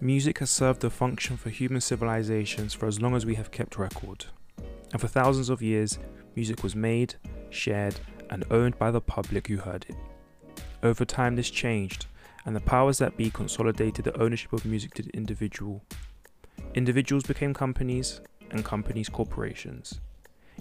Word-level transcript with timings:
Music 0.00 0.40
has 0.40 0.50
served 0.50 0.82
a 0.84 0.90
function 0.90 1.36
for 1.36 1.50
human 1.50 1.80
civilizations 1.80 2.74
for 2.74 2.86
as 2.86 3.00
long 3.00 3.14
as 3.14 3.24
we 3.24 3.36
have 3.36 3.52
kept 3.52 3.78
record. 3.78 4.26
And 4.92 5.00
for 5.00 5.08
thousands 5.08 5.48
of 5.48 5.62
years, 5.62 5.98
music 6.34 6.62
was 6.62 6.74
made, 6.74 7.14
shared, 7.50 8.00
and 8.28 8.44
owned 8.50 8.78
by 8.78 8.90
the 8.90 9.00
public 9.00 9.46
who 9.46 9.56
heard 9.56 9.86
it. 9.88 9.96
Over 10.82 11.04
time, 11.04 11.36
this 11.36 11.48
changed, 11.48 12.06
and 12.44 12.54
the 12.54 12.60
powers 12.60 12.98
that 12.98 13.16
be 13.16 13.30
consolidated 13.30 14.04
the 14.04 14.20
ownership 14.20 14.52
of 14.52 14.66
music 14.66 14.94
to 14.94 15.02
the 15.02 15.10
individual. 15.10 15.82
Individuals 16.74 17.24
became 17.24 17.54
companies, 17.54 18.20
and 18.50 18.64
companies 18.64 19.08
corporations. 19.08 20.00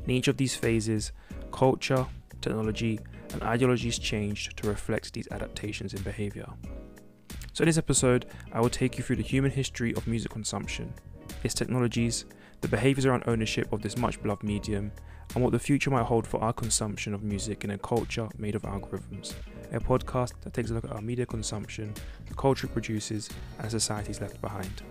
In 0.04 0.12
each 0.12 0.28
of 0.28 0.38
these 0.38 0.56
phases, 0.56 1.12
culture, 1.52 2.06
technology, 2.40 3.00
and 3.34 3.42
ideologies 3.44 3.98
changed 3.98 4.56
to 4.58 4.68
reflect 4.68 5.14
these 5.14 5.28
adaptations 5.32 5.94
in 5.94 6.02
behavior. 6.04 6.48
So, 7.54 7.62
in 7.62 7.68
this 7.68 7.78
episode, 7.78 8.26
I 8.52 8.62
will 8.62 8.70
take 8.72 8.98
you 8.98 9.04
through 9.04 9.18
the 9.18 9.22
human 9.22 9.52
history 9.52 9.94
of 9.94 10.08
music 10.08 10.32
consumption, 10.32 10.92
its 11.44 11.54
technologies, 11.54 12.26
the 12.62 12.68
behaviors 12.68 13.06
around 13.06 13.26
ownership 13.28 13.72
of 13.72 13.84
this 13.84 13.96
much 13.96 14.20
beloved 14.24 14.42
medium, 14.42 14.92
and 15.36 15.44
what 15.44 15.52
the 15.52 15.60
future 15.60 15.92
might 15.92 16.06
hold 16.06 16.26
for 16.26 16.42
our 16.42 16.52
consumption 16.52 17.14
of 17.14 17.22
music 17.22 17.64
in 17.64 17.70
a 17.70 17.78
culture 17.78 18.28
made 18.40 18.56
of 18.56 18.64
algorithms. 18.64 19.36
A 19.72 19.80
podcast 19.80 20.34
that 20.42 20.54
takes 20.54 20.72
a 20.72 20.74
look 20.74 20.86
at 20.86 20.94
our 20.94 21.02
media 21.02 21.28
consumption, 21.28 21.94
the 22.28 22.34
culture 22.34 22.66
it 22.66 22.74
produces, 22.74 23.30
and 23.60 23.70
societies 23.70 24.20
left 24.20 24.42
behind. 24.42 24.82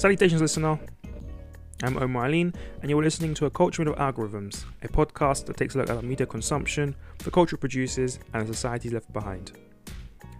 Salutations, 0.00 0.40
listener. 0.40 0.80
I'm 1.82 1.98
Omar 1.98 2.24
Aline, 2.24 2.54
and 2.80 2.88
you're 2.88 3.02
listening 3.02 3.34
to 3.34 3.44
A 3.44 3.50
Culture 3.50 3.84
Made 3.84 3.92
of 3.92 3.98
Algorithms, 3.98 4.64
a 4.82 4.88
podcast 4.88 5.44
that 5.44 5.58
takes 5.58 5.74
a 5.74 5.78
look 5.78 5.90
at 5.90 6.02
media 6.02 6.26
consumption, 6.26 6.96
the 7.18 7.30
culture 7.30 7.56
it 7.56 7.58
produces, 7.58 8.18
and 8.32 8.48
the 8.48 8.54
societies 8.54 8.94
left 8.94 9.12
behind. 9.12 9.52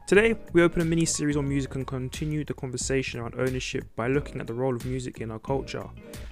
Today, 0.06 0.34
we 0.54 0.62
open 0.62 0.80
a 0.80 0.84
mini 0.86 1.04
series 1.04 1.36
on 1.36 1.46
music 1.46 1.74
and 1.74 1.86
continue 1.86 2.42
the 2.42 2.54
conversation 2.54 3.20
around 3.20 3.34
ownership 3.36 3.84
by 3.96 4.08
looking 4.08 4.40
at 4.40 4.46
the 4.46 4.54
role 4.54 4.74
of 4.74 4.86
music 4.86 5.20
in 5.20 5.30
our 5.30 5.38
culture, 5.38 5.84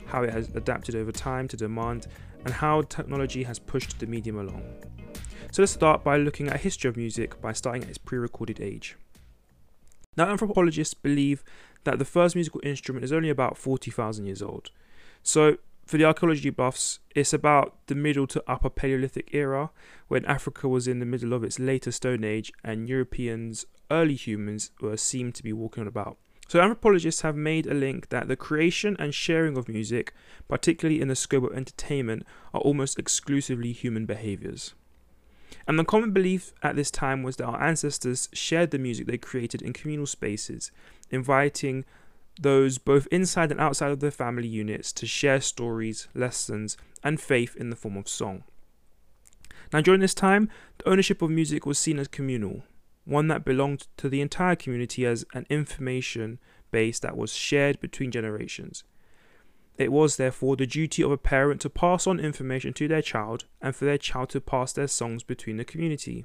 how 0.07 0.23
it 0.23 0.31
has 0.31 0.48
adapted 0.55 0.95
over 0.95 1.13
time 1.13 1.47
to 1.48 1.57
demand, 1.59 2.07
and 2.47 2.55
how 2.55 2.81
technology 2.81 3.42
has 3.42 3.59
pushed 3.59 3.98
the 3.98 4.07
medium 4.07 4.39
along. 4.39 4.63
So 5.53 5.61
let's 5.61 5.73
start 5.73 6.03
by 6.03 6.17
looking 6.17 6.47
at 6.47 6.55
the 6.55 6.59
history 6.61 6.89
of 6.89 6.97
music 6.97 7.39
by 7.42 7.53
starting 7.53 7.83
at 7.83 7.91
its 7.91 7.98
pre-recorded 7.98 8.59
age. 8.59 8.97
Now, 10.17 10.29
anthropologists 10.31 10.95
believe 10.95 11.45
that 11.84 11.98
the 11.98 12.05
first 12.05 12.34
musical 12.34 12.61
instrument 12.65 13.05
is 13.05 13.12
only 13.12 13.31
about 13.31 13.57
40,000 13.57 14.27
years 14.27 14.43
old. 14.43 14.71
So, 15.23 15.59
for 15.87 15.97
the 15.97 16.05
archaeology 16.05 16.51
buffs, 16.51 17.01
it's 17.15 17.33
about 17.33 17.75
the 17.87 17.95
middle 17.95 18.27
to 18.27 18.45
upper 18.47 18.69
Paleolithic 18.69 19.31
era 19.33 19.70
when 20.09 20.25
Africa 20.27 20.69
was 20.69 20.87
in 20.87 20.98
the 20.98 21.07
middle 21.07 21.33
of 21.33 21.43
its 21.43 21.59
later 21.59 21.91
Stone 21.91 22.25
Age 22.25 22.53
and 22.62 22.89
Europeans, 22.89 23.65
early 23.91 24.15
humans, 24.15 24.70
were 24.83 24.98
seen 24.98 25.33
to 25.33 25.43
be 25.43 25.53
walking 25.53 25.87
about. 25.87 26.19
So, 26.47 26.61
anthropologists 26.61 27.23
have 27.23 27.37
made 27.37 27.67
a 27.67 27.75
link 27.75 28.11
that 28.11 28.29
the 28.29 28.37
creation 28.37 28.97
and 28.98 29.15
sharing 29.15 29.57
of 29.57 29.69
music, 29.69 30.13
particularly 30.47 31.01
in 31.01 31.09
the 31.09 31.17
scope 31.17 31.45
of 31.45 31.57
entertainment, 31.57 32.25
are 32.53 32.61
almost 32.61 32.98
exclusively 32.98 33.73
human 33.73 34.05
behaviors. 34.07 34.75
And 35.67 35.79
the 35.79 35.85
common 35.85 36.13
belief 36.13 36.52
at 36.63 36.77
this 36.77 36.91
time 36.91 37.23
was 37.23 37.36
that 37.36 37.47
our 37.47 37.63
ancestors 37.63 38.29
shared 38.33 38.70
the 38.70 38.79
music 38.79 39.07
they 39.07 39.19
created 39.19 39.63
in 39.63 39.73
communal 39.73 40.07
spaces, 40.07 40.70
inviting 41.11 41.85
those 42.41 42.79
both 42.79 43.08
inside 43.11 43.51
and 43.51 43.61
outside 43.61 43.91
of 43.91 44.01
their 44.01 44.11
family 44.11 44.46
units 44.46 44.92
to 44.92 45.07
share 45.07 45.41
stories, 45.41 46.08
lessons, 46.14 46.77
and 47.02 47.20
faith 47.20 47.57
in 47.57 47.70
the 47.70 47.77
form 47.77 47.96
of 47.96 48.08
song. 48.08 48.45
Now, 49.73 49.80
during 49.80 50.01
this 50.01 50.14
time, 50.14 50.48
the 50.79 50.89
ownership 50.89 51.20
of 51.20 51.30
music 51.30 51.67
was 51.67 51.79
seen 51.79 51.98
as 51.98 52.08
communal, 52.08 52.63
one 53.05 53.29
that 53.29 53.45
belonged 53.45 53.86
to 53.98 54.08
the 54.08 54.20
entire 54.20 54.57
community 54.57 55.05
as 55.05 55.24
an 55.35 55.46
information 55.51 56.39
base 56.70 56.98
that 57.01 57.17
was 57.17 57.35
shared 57.35 57.80
between 57.80 58.11
generations. 58.11 58.85
It 59.77 59.92
was 59.92 60.17
therefore 60.17 60.57
the 60.57 60.67
duty 60.67 61.02
of 61.02 61.13
a 61.13 61.17
parent 61.17 61.61
to 61.63 61.70
pass 61.70 62.07
on 62.07 62.19
information 62.19 62.73
to 62.75 62.89
their 62.89 63.02
child 63.02 63.45
and 63.61 63.75
for 63.75 63.85
their 63.85 63.98
child 63.98 64.30
to 64.30 64.40
pass 64.40 64.73
their 64.73 64.89
songs 64.89 65.23
between 65.23 65.57
the 65.57 65.64
community. 65.64 66.25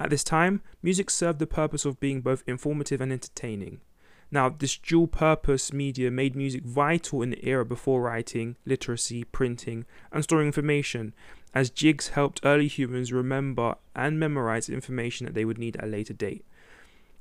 At 0.00 0.08
this 0.08 0.24
time, 0.24 0.62
music 0.82 1.10
served 1.10 1.40
the 1.40 1.46
purpose 1.46 1.84
of 1.84 2.00
being 2.00 2.22
both 2.22 2.42
informative 2.46 3.02
and 3.02 3.12
entertaining. 3.12 3.82
Now, 4.30 4.48
this 4.48 4.78
dual 4.78 5.08
purpose 5.08 5.74
media 5.74 6.10
made 6.10 6.34
music 6.34 6.64
vital 6.64 7.20
in 7.20 7.30
the 7.30 7.46
era 7.46 7.66
before 7.66 8.00
writing, 8.00 8.56
literacy, 8.64 9.24
printing, 9.24 9.84
and 10.10 10.24
storing 10.24 10.46
information, 10.46 11.12
as 11.52 11.68
jigs 11.68 12.08
helped 12.08 12.40
early 12.44 12.66
humans 12.66 13.12
remember 13.12 13.74
and 13.94 14.18
memorize 14.18 14.70
information 14.70 15.26
that 15.26 15.34
they 15.34 15.44
would 15.44 15.58
need 15.58 15.76
at 15.76 15.84
a 15.84 15.88
later 15.88 16.14
date. 16.14 16.46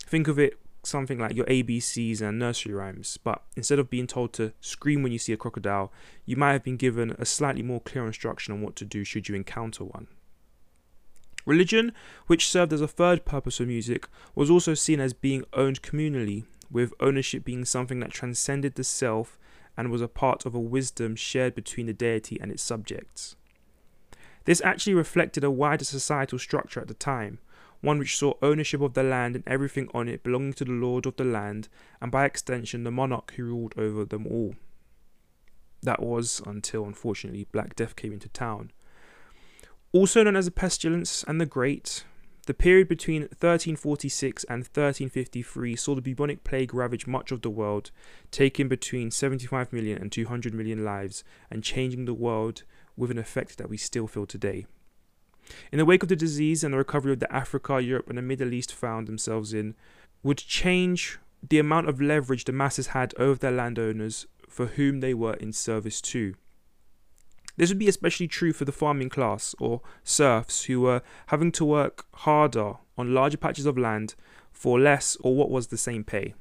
Think 0.06 0.29
of 0.29 0.39
it 0.39 0.57
something 0.84 1.19
like 1.19 1.35
your 1.35 1.47
ABCs 1.47 2.22
and 2.22 2.39
nursery 2.39 2.73
rhymes, 2.73 3.18
but 3.18 3.44
instead 3.57 3.79
of 3.79 3.89
being 3.89 4.07
told 4.07 4.31
to 4.34 4.53
scream 4.62 5.03
when 5.03 5.12
you 5.12 5.19
see 5.19 5.34
a 5.34 5.38
crocodile, 5.38 5.91
you 6.25 6.38
might 6.38 6.53
have 6.53 6.63
been 6.63 6.78
given 6.78 7.13
a 7.19 7.25
slightly 7.25 7.62
more 7.62 7.81
clear 7.81 8.07
instruction 8.07 8.53
on 8.53 8.62
what 8.62 8.78
to 8.78 8.85
do 8.85 9.03
should 9.03 9.28
you 9.28 9.35
encounter 9.35 9.84
one. 9.84 10.07
Religion, 11.45 11.91
which 12.27 12.47
served 12.47 12.73
as 12.73 12.81
a 12.81 12.88
third 12.88 13.25
purpose 13.25 13.57
for 13.57 13.66
music, 13.66 14.07
was 14.35 14.50
also 14.50 14.73
seen 14.73 15.00
as 15.00 15.13
being 15.13 15.44
owned 15.53 15.81
communally, 15.81 16.44
with 16.69 16.94
ownership 17.00 17.44
being 17.44 17.66
something 17.66 18.00
that 18.00 18.11
transcended 18.11 18.75
the 18.75 18.83
self 18.83 19.39
and 19.77 19.89
was 19.89 20.01
a 20.01 20.07
part 20.07 20.45
of 20.45 20.53
a 20.53 20.59
wisdom 20.59 21.16
shared 21.16 21.55
between 21.55 21.85
the 21.85 21.94
deity 21.94 22.38
and 22.39 22.51
its 22.51 22.61
subjects. 22.61 23.35
This 24.45 24.61
actually 24.61 24.94
reflected 24.94 25.44
a 25.44 25.51
wider 25.51 25.85
societal 25.85 26.39
structure 26.39 26.81
at 26.81 26.88
the 26.88 26.94
time, 26.94 27.39
one 27.81 27.97
which 27.97 28.17
saw 28.17 28.33
ownership 28.41 28.81
of 28.81 28.94
the 28.94 29.03
land 29.03 29.35
and 29.35 29.47
everything 29.47 29.89
on 29.94 30.07
it 30.07 30.23
belonging 30.23 30.53
to 30.53 30.66
the 30.66 30.71
lord 30.71 31.06
of 31.06 31.16
the 31.16 31.23
land, 31.23 31.69
and 32.01 32.11
by 32.11 32.25
extension 32.25 32.83
the 32.83 32.91
monarch 32.91 33.33
who 33.35 33.44
ruled 33.44 33.73
over 33.77 34.06
them 34.06 34.27
all. 34.27 34.56
That 35.81 36.01
was 36.01 36.41
until, 36.45 36.83
unfortunately, 36.85 37.47
Black 37.51 37.75
Death 37.75 37.95
came 37.95 38.11
into 38.11 38.27
town. 38.29 38.71
Also 39.91 40.22
known 40.22 40.35
as 40.35 40.45
the 40.45 40.51
Pestilence 40.51 41.23
and 41.23 41.41
the 41.41 41.47
Great, 41.47 42.03
the 42.45 42.53
period 42.53 42.88
between 42.88 43.23
1346 43.23 44.44
and 44.44 44.59
1353 44.59 45.75
saw 45.75 45.95
the 45.95 46.01
bubonic 46.01 46.44
plague 46.44 46.75
ravage 46.75 47.07
much 47.07 47.31
of 47.31 47.41
the 47.41 47.50
world, 47.50 47.89
taking 48.29 48.67
between 48.67 49.09
75 49.09 49.73
million 49.73 50.00
and 50.00 50.11
200 50.11 50.53
million 50.53 50.85
lives, 50.85 51.23
and 51.50 51.63
changing 51.63 52.05
the 52.05 52.13
world 52.13 52.63
with 52.95 53.09
an 53.09 53.17
effect 53.17 53.57
that 53.57 53.69
we 53.69 53.77
still 53.77 54.05
feel 54.05 54.27
today. 54.27 54.67
In 55.72 55.79
the 55.79 55.85
wake 55.85 56.03
of 56.03 56.09
the 56.09 56.16
disease 56.16 56.63
and 56.63 56.73
the 56.73 56.77
recovery 56.77 57.13
of 57.13 57.19
the 57.19 57.33
Africa, 57.33 57.81
Europe, 57.81 58.09
and 58.09 58.17
the 58.17 58.23
Middle 58.23 58.53
East 58.53 58.73
found 58.73 59.07
themselves 59.07 59.53
in, 59.56 59.73
would 60.21 60.38
change 60.38 61.17
the 61.47 61.57
amount 61.57 61.89
of 61.89 62.00
leverage 62.00 62.45
the 62.45 62.51
masses 62.51 62.88
had 62.88 63.16
over 63.17 63.39
their 63.39 63.51
landowners 63.51 64.27
for 64.47 64.67
whom 64.67 65.00
they 65.00 65.16
were 65.16 65.33
in 65.35 65.51
service 65.51 66.00
to. 66.01 66.35
This 67.59 67.70
would 67.70 67.78
be 67.78 67.90
especially 67.90 68.30
true 68.30 68.53
for 68.53 68.64
the 68.64 68.72
farming 68.72 69.09
class, 69.09 69.53
or 69.59 69.81
serfs, 70.02 70.64
who 70.64 70.80
were 70.80 71.02
having 71.28 71.52
to 71.52 71.66
work 71.66 72.06
harder 72.14 72.75
on 72.97 73.14
larger 73.14 73.36
patches 73.36 73.66
of 73.66 73.78
land 73.78 74.16
for 74.50 74.80
less 74.80 75.18
or 75.20 75.36
what 75.36 75.52
was 75.52 75.68
the 75.68 75.78
same 75.78 76.06
pay. 76.06 76.36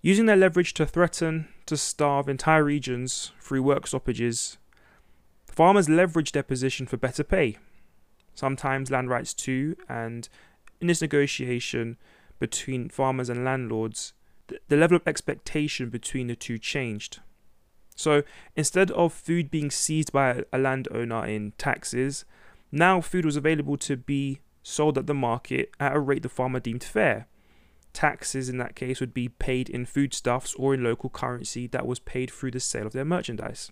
Using 0.00 0.24
their 0.24 0.36
leverage 0.36 0.72
to 0.74 0.86
threaten 0.86 1.48
to 1.66 1.76
starve 1.76 2.30
entire 2.30 2.64
regions 2.64 3.32
through 3.38 3.62
work 3.62 3.86
stoppages, 3.86 4.56
farmers 5.44 5.86
leveraged 5.86 6.32
their 6.32 6.42
position 6.42 6.86
for 6.86 6.96
better 6.96 7.24
pay, 7.24 7.58
sometimes 8.34 8.90
land 8.90 9.10
rights 9.10 9.34
too, 9.34 9.76
and 9.86 10.30
in 10.80 10.86
this 10.86 11.02
negotiation 11.02 11.98
between 12.38 12.88
farmers 12.88 13.28
and 13.28 13.44
landlords, 13.44 14.14
the, 14.68 14.78
level 14.78 14.96
of 14.96 15.06
expectation 15.06 15.90
between 15.90 16.28
the 16.28 16.34
two 16.34 16.56
changed. 16.56 17.20
So 17.94 18.22
instead 18.56 18.90
of 18.92 19.12
food 19.12 19.50
being 19.50 19.70
seized 19.70 20.12
by 20.12 20.44
a 20.52 20.58
landowner 20.58 21.26
in 21.26 21.52
taxes, 21.58 22.24
now 22.72 23.00
food 23.00 23.24
was 23.24 23.36
available 23.36 23.76
to 23.78 23.96
be 23.96 24.40
sold 24.62 24.98
at 24.98 25.06
the 25.06 25.14
market 25.14 25.70
at 25.78 25.94
a 25.94 26.00
rate 26.00 26.22
the 26.22 26.28
farmer 26.28 26.60
deemed 26.60 26.82
fair. 26.82 27.28
Taxes 27.92 28.48
in 28.48 28.58
that 28.58 28.74
case 28.74 28.98
would 28.98 29.14
be 29.14 29.28
paid 29.28 29.68
in 29.68 29.86
foodstuffs 29.86 30.54
or 30.54 30.74
in 30.74 30.82
local 30.82 31.08
currency 31.08 31.68
that 31.68 31.86
was 31.86 32.00
paid 32.00 32.30
through 32.30 32.50
the 32.50 32.60
sale 32.60 32.86
of 32.86 32.92
their 32.92 33.04
merchandise. 33.04 33.70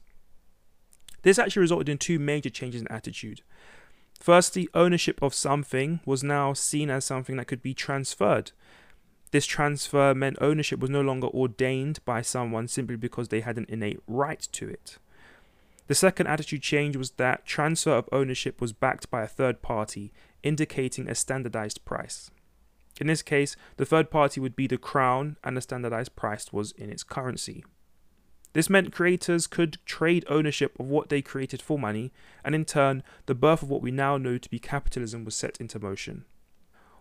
This 1.23 1.39
actually 1.39 1.63
resulted 1.63 1.89
in 1.89 1.99
two 1.99 2.19
major 2.19 2.51
changes 2.51 2.81
in 2.81 2.89
attitude. 2.89 3.43
Firstly, 4.21 4.69
ownership 4.75 5.21
of 5.21 5.35
something 5.35 6.01
was 6.05 6.23
now 6.23 6.53
seen 6.53 6.91
as 6.91 7.05
something 7.05 7.37
that 7.37 7.47
could 7.47 7.63
be 7.63 7.75
transferred. 7.75 8.53
This 9.33 9.47
transfer 9.47 10.15
meant 10.15 10.37
ownership 10.41 10.79
was 10.79 10.91
no 10.91 11.01
longer 11.01 11.27
ordained 11.29 12.05
by 12.05 12.21
someone 12.21 12.69
simply 12.69 12.97
because 12.97 13.29
they 13.29 13.41
had 13.41 13.57
an 13.57 13.67
innate 13.69 14.01
right 14.07 14.47
to 14.53 14.69
it. 14.69 14.99
The 15.87 15.95
second 15.95 16.27
attitude 16.27 16.63
change 16.63 16.97
was 16.97 17.13
that 17.13 17.47
transfer 17.47 17.93
of 17.93 18.09
ownership 18.13 18.61
was 18.61 18.75
backed 18.75 19.11
by 19.11 19.23
a 19.23 19.27
third 19.27 19.63
party, 19.63 20.13
indicating 20.43 21.09
a 21.09 21.15
standardized 21.15 21.85
price. 21.87 22.31
In 23.01 23.07
this 23.07 23.23
case, 23.23 23.57
the 23.79 23.87
third 23.87 24.11
party 24.11 24.39
would 24.39 24.55
be 24.55 24.67
the 24.67 24.77
crown, 24.77 25.37
and 25.43 25.57
the 25.57 25.63
standardized 25.63 26.15
price 26.15 26.53
was 26.53 26.73
in 26.73 26.91
its 26.91 27.03
currency. 27.03 27.65
This 28.53 28.69
meant 28.69 28.93
creators 28.93 29.47
could 29.47 29.79
trade 29.87 30.27
ownership 30.29 30.79
of 30.79 30.87
what 30.89 31.09
they 31.09 31.23
created 31.23 31.63
for 31.63 31.79
money, 31.79 32.13
and 32.45 32.55
in 32.55 32.67
turn, 32.67 33.03
the 33.25 33.35
birth 33.35 33.63
of 33.63 33.71
what 33.71 33.81
we 33.81 33.91
now 33.91 34.19
know 34.19 34.37
to 34.37 34.51
be 34.51 34.59
capitalism 34.59 35.25
was 35.25 35.35
set 35.35 35.59
into 35.59 35.79
motion. 35.79 36.27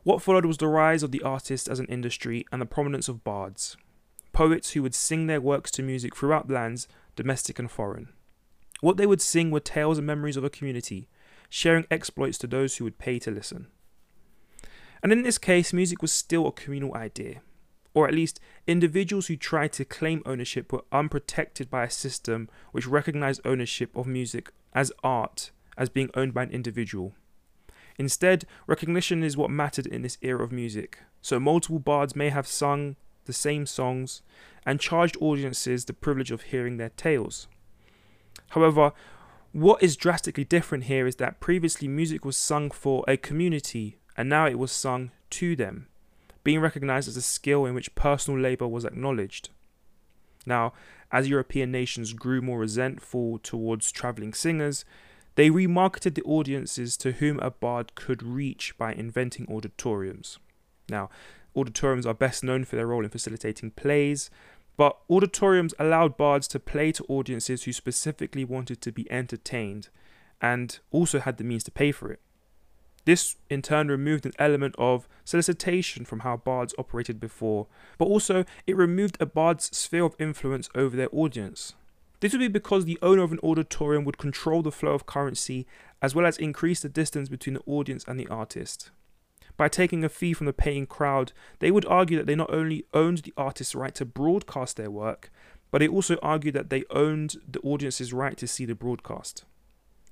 What 0.03 0.21
followed 0.21 0.45
was 0.45 0.57
the 0.57 0.67
rise 0.67 1.03
of 1.03 1.11
the 1.11 1.21
artist 1.21 1.67
as 1.67 1.79
an 1.79 1.85
industry 1.85 2.45
and 2.51 2.59
the 2.59 2.65
prominence 2.65 3.07
of 3.07 3.23
bards, 3.23 3.77
poets 4.33 4.71
who 4.71 4.81
would 4.81 4.95
sing 4.95 5.27
their 5.27 5.41
works 5.41 5.69
to 5.71 5.83
music 5.83 6.15
throughout 6.15 6.49
lands, 6.49 6.87
domestic 7.15 7.59
and 7.59 7.69
foreign. 7.69 8.09
What 8.79 8.97
they 8.97 9.05
would 9.05 9.21
sing 9.21 9.51
were 9.51 9.59
tales 9.59 9.99
and 9.99 10.07
memories 10.07 10.37
of 10.37 10.43
a 10.43 10.49
community, 10.49 11.07
sharing 11.49 11.85
exploits 11.91 12.39
to 12.39 12.47
those 12.47 12.77
who 12.77 12.83
would 12.83 12.97
pay 12.97 13.19
to 13.19 13.29
listen. 13.29 13.67
And 15.03 15.11
in 15.11 15.21
this 15.21 15.37
case, 15.37 15.71
music 15.71 16.01
was 16.01 16.11
still 16.11 16.47
a 16.47 16.51
communal 16.51 16.95
idea, 16.95 17.41
or 17.93 18.07
at 18.07 18.13
least 18.15 18.39
individuals 18.65 19.27
who 19.27 19.35
tried 19.35 19.73
to 19.73 19.85
claim 19.85 20.23
ownership 20.25 20.73
were 20.73 20.83
unprotected 20.91 21.69
by 21.69 21.83
a 21.83 21.91
system 21.91 22.49
which 22.71 22.87
recognized 22.87 23.41
ownership 23.45 23.95
of 23.95 24.07
music 24.07 24.51
as 24.73 24.91
art 25.03 25.51
as 25.77 25.89
being 25.89 26.09
owned 26.15 26.33
by 26.33 26.43
an 26.43 26.51
individual. 26.51 27.13
Instead, 28.01 28.45
recognition 28.65 29.21
is 29.21 29.37
what 29.37 29.51
mattered 29.51 29.85
in 29.85 30.01
this 30.01 30.17
era 30.23 30.43
of 30.43 30.51
music. 30.51 30.97
So 31.21 31.39
multiple 31.39 31.77
bards 31.77 32.15
may 32.15 32.29
have 32.29 32.47
sung 32.47 32.95
the 33.25 33.31
same 33.31 33.67
songs 33.67 34.23
and 34.65 34.79
charged 34.79 35.15
audiences 35.21 35.85
the 35.85 35.93
privilege 35.93 36.31
of 36.31 36.41
hearing 36.41 36.77
their 36.77 36.89
tales. 36.89 37.47
However, 38.49 38.91
what 39.51 39.83
is 39.83 39.95
drastically 39.95 40.43
different 40.43 40.85
here 40.85 41.05
is 41.05 41.17
that 41.17 41.39
previously 41.39 41.87
music 41.87 42.25
was 42.25 42.37
sung 42.37 42.71
for 42.71 43.05
a 43.07 43.17
community 43.17 43.99
and 44.17 44.27
now 44.27 44.47
it 44.47 44.57
was 44.57 44.71
sung 44.71 45.11
to 45.29 45.55
them, 45.55 45.85
being 46.43 46.59
recognized 46.59 47.07
as 47.07 47.17
a 47.17 47.21
skill 47.21 47.67
in 47.67 47.75
which 47.75 47.93
personal 47.93 48.39
labor 48.39 48.67
was 48.67 48.83
acknowledged. 48.83 49.49
Now, 50.47 50.73
as 51.11 51.29
European 51.29 51.71
nations 51.71 52.13
grew 52.13 52.41
more 52.41 52.57
resentful 52.57 53.37
towards 53.43 53.91
traveling 53.91 54.33
singers, 54.33 54.85
they 55.35 55.49
remarketed 55.49 56.15
the 56.15 56.23
audiences 56.23 56.97
to 56.97 57.13
whom 57.13 57.39
a 57.39 57.51
bard 57.51 57.95
could 57.95 58.21
reach 58.21 58.77
by 58.77 58.93
inventing 58.93 59.47
auditoriums. 59.49 60.39
Now, 60.89 61.09
auditoriums 61.55 62.05
are 62.05 62.13
best 62.13 62.43
known 62.43 62.65
for 62.65 62.75
their 62.75 62.87
role 62.87 63.03
in 63.03 63.09
facilitating 63.09 63.71
plays, 63.71 64.29
but 64.77 64.97
auditoriums 65.09 65.73
allowed 65.79 66.17
bards 66.17 66.47
to 66.49 66.59
play 66.59 66.91
to 66.93 67.05
audiences 67.05 67.63
who 67.63 67.73
specifically 67.73 68.43
wanted 68.43 68.81
to 68.81 68.91
be 68.91 69.09
entertained 69.11 69.89
and 70.41 70.79
also 70.91 71.19
had 71.19 71.37
the 71.37 71.43
means 71.43 71.63
to 71.65 71.71
pay 71.71 71.91
for 71.91 72.11
it. 72.11 72.19
This 73.05 73.35
in 73.49 73.61
turn 73.61 73.87
removed 73.87 74.25
an 74.25 74.33
element 74.37 74.75
of 74.77 75.07
solicitation 75.23 76.05
from 76.05 76.19
how 76.19 76.37
bards 76.37 76.75
operated 76.77 77.19
before, 77.19 77.67
but 77.97 78.05
also 78.05 78.45
it 78.67 78.77
removed 78.77 79.17
a 79.19 79.25
bard's 79.25 79.75
sphere 79.75 80.03
of 80.03 80.15
influence 80.19 80.69
over 80.75 80.95
their 80.95 81.09
audience. 81.11 81.73
This 82.21 82.33
would 82.33 82.39
be 82.39 82.47
because 82.47 82.85
the 82.85 82.99
owner 83.01 83.23
of 83.23 83.31
an 83.31 83.39
auditorium 83.43 84.05
would 84.05 84.19
control 84.19 84.61
the 84.61 84.71
flow 84.71 84.93
of 84.93 85.07
currency 85.07 85.65
as 86.01 86.15
well 86.15 86.25
as 86.25 86.37
increase 86.37 86.79
the 86.79 86.89
distance 86.89 87.29
between 87.29 87.55
the 87.55 87.63
audience 87.65 88.05
and 88.07 88.19
the 88.19 88.27
artist. 88.27 88.91
By 89.57 89.67
taking 89.67 90.03
a 90.03 90.09
fee 90.09 90.33
from 90.33 90.45
the 90.45 90.53
paying 90.53 90.85
crowd, 90.85 91.33
they 91.59 91.71
would 91.71 91.85
argue 91.85 92.17
that 92.17 92.27
they 92.27 92.35
not 92.35 92.53
only 92.53 92.85
owned 92.93 93.19
the 93.19 93.33
artist's 93.35 93.75
right 93.75 93.93
to 93.95 94.05
broadcast 94.05 94.77
their 94.77 94.91
work, 94.91 95.31
but 95.71 95.79
they 95.79 95.87
also 95.87 96.17
argued 96.21 96.53
that 96.53 96.69
they 96.69 96.83
owned 96.91 97.37
the 97.47 97.59
audience's 97.61 98.13
right 98.13 98.37
to 98.37 98.47
see 98.47 98.65
the 98.65 98.75
broadcast. 98.75 99.43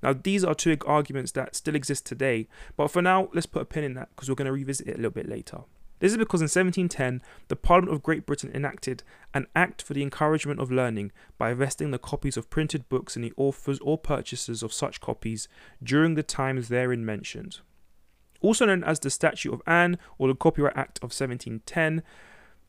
Now, 0.02 0.14
these 0.14 0.44
are 0.44 0.56
two 0.56 0.78
arguments 0.88 1.32
that 1.34 1.56
still 1.56 1.76
exist 1.76 2.06
today, 2.06 2.48
but 2.76 2.90
for 2.90 3.02
now, 3.02 3.30
let's 3.34 3.46
put 3.46 3.62
a 3.62 3.66
pin 3.66 3.84
in 3.84 3.94
that 3.96 4.10
because 4.16 4.30
we're 4.30 4.36
going 4.36 4.46
to 4.48 4.52
revisit 4.52 4.88
it 4.88 4.94
a 4.94 4.98
little 4.98 5.12
bit 5.12 5.30
later. 5.30 5.60
This 6.00 6.14
is 6.14 6.18
because 6.18 6.42
in 6.42 6.46
1710, 6.46 7.22
the 7.50 7.56
Parliament 7.56 7.94
of 7.94 8.04
Great 8.04 8.26
Britain 8.26 8.52
enacted 8.54 9.04
an 9.34 9.48
Act 9.56 9.82
for 9.82 9.94
the 9.94 10.02
Encouragement 10.02 10.60
of 10.60 10.72
Learning 10.72 11.12
by 11.38 11.54
vesting 11.54 11.92
the 11.92 12.00
copies 12.00 12.38
of 12.38 12.50
printed 12.50 12.88
books 12.90 13.16
in 13.16 13.22
the 13.22 13.34
authors 13.36 13.80
or 13.80 13.98
purchasers 13.98 14.64
of 14.64 14.74
such 14.74 15.02
copies 15.02 15.48
during 15.84 16.16
the 16.16 16.24
times 16.24 16.70
therein 16.70 17.06
mentioned. 17.06 17.60
Also 18.42 18.66
known 18.66 18.84
as 18.84 19.00
the 19.00 19.10
Statute 19.10 19.54
of 19.54 19.62
Anne 19.68 19.98
or 20.18 20.30
the 20.30 20.36
Copyright 20.36 20.78
Act 20.78 21.00
of 21.00 21.12
1710, 21.12 22.02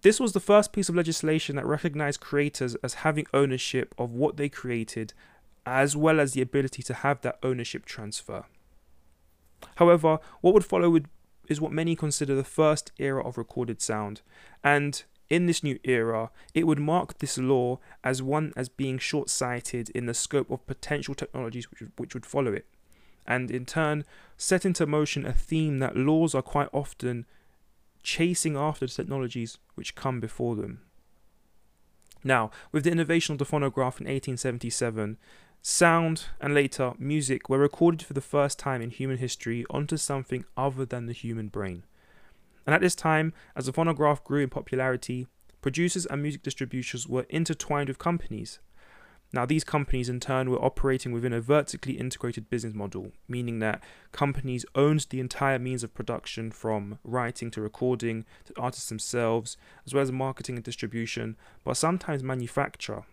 this 0.03 0.19
was 0.19 0.33
the 0.33 0.41
first 0.41 0.73
piece 0.73 0.89
of 0.89 0.97
legislation 0.97 1.57
that 1.57 1.67
recognized 1.67 2.21
creators 2.21 2.75
as 2.77 2.95
having 2.95 3.27
ownership 3.33 3.95
of 3.99 4.13
what 4.13 4.37
they 4.37 4.49
created 4.49 5.13
as 5.67 5.95
well 5.95 6.19
as 6.19 6.33
the 6.33 6.41
ability 6.41 6.83
to 6.83 6.95
have 6.95 7.21
that 7.21 7.39
ownership 7.43 7.85
transfer. 7.85 8.45
However, 9.77 10.19
what 10.41 10.55
would 10.55 10.65
follow 10.65 10.91
would, 10.91 11.09
is 11.51 11.61
what 11.61 11.73
many 11.73 11.95
consider 11.95 12.35
the 12.35 12.45
first 12.45 12.93
era 12.99 13.23
of 13.23 13.37
recorded 13.37 13.83
sound, 13.83 14.23
and 14.65 15.03
in 15.29 15.47
this 15.47 15.63
new 15.63 15.79
era, 15.85 16.31
it 16.55 16.67
would 16.67 16.79
mark 16.79 17.19
this 17.19 17.37
law 17.37 17.79
as 18.03 18.23
one 18.23 18.53
as 18.57 18.69
being 18.69 18.99
short 18.99 19.29
sighted 19.29 19.91
in 19.91 20.07
the 20.07 20.15
scope 20.15 20.51
of 20.51 20.67
potential 20.67 21.15
technologies 21.15 21.71
which, 21.71 21.83
which 21.97 22.15
would 22.15 22.25
follow 22.25 22.53
it, 22.53 22.67
and 23.27 23.51
in 23.51 23.67
turn 23.67 24.05
set 24.37 24.65
into 24.65 24.87
motion 24.87 25.27
a 25.27 25.33
theme 25.33 25.79
that 25.81 25.97
laws 25.97 26.35
are 26.35 26.43
quite 26.43 26.69
often 26.73 27.27
chasing 28.03 28.57
after 28.57 28.87
the 28.87 28.93
technologies 28.93 29.59
which 29.75 29.95
come 29.95 30.21
before 30.21 30.57
them. 30.57 30.81
Now, 32.23 32.51
with 32.71 32.85
the 32.85 32.91
innovation 32.91 33.33
of 33.33 33.39
the 33.39 33.45
phonograph 33.45 34.01
in 34.01 34.07
1877, 34.07 35.17
Sound 35.63 36.25
and 36.41 36.55
later 36.55 36.95
music 36.99 37.51
were 37.51 37.59
recorded 37.59 38.03
for 38.03 38.15
the 38.15 38.23
first 38.23 38.59
time 38.59 38.81
in 38.81 38.89
human 38.89 39.19
history 39.19 39.67
onto 39.69 39.99
something 39.99 40.47
other 40.57 40.87
than 40.87 41.05
the 41.05 41.13
human 41.13 41.49
brain. 41.49 41.83
And 42.67 42.75
at 42.75 42.81
this 42.81 42.95
time, 42.95 43.35
as 43.55 43.67
the 43.67 43.73
phonograph 43.73 44.25
grew 44.25 44.43
in 44.43 44.49
popularity, 44.49 45.27
producers 45.61 46.07
and 46.07 46.23
music 46.23 46.43
distributors 46.43 47.07
were 47.07 47.27
intertwined 47.29 47.89
with 47.89 47.99
companies. 47.99 48.59
Now, 49.35 49.45
these 49.45 49.63
companies 49.63 50.09
in 50.09 50.19
turn 50.19 50.51
were 50.51 50.65
operating 50.65 51.13
within 51.13 51.35
a 51.35 51.43
vertically 51.43 51.99
integrated 51.99 52.49
business 52.49 52.75
model, 52.75 53.13
meaning 53.29 53.59
that 53.59 53.83
companies 54.13 54.65
owned 54.75 55.07
the 55.11 55.21
entire 55.21 55.59
means 55.59 55.85
of 55.85 55.95
production 55.95 56.51
from 56.51 56.99
writing 57.05 57.51
to 57.53 57.61
recording 57.61 58.25
to 58.47 58.55
artists 58.57 58.89
themselves, 58.89 59.59
as 59.87 59.93
well 59.93 60.03
as 60.03 60.11
marketing 60.11 60.57
and 60.57 60.65
distribution, 60.65 61.37
but 61.65 61.77
sometimes 61.77 62.23
manufacture. 62.23 63.05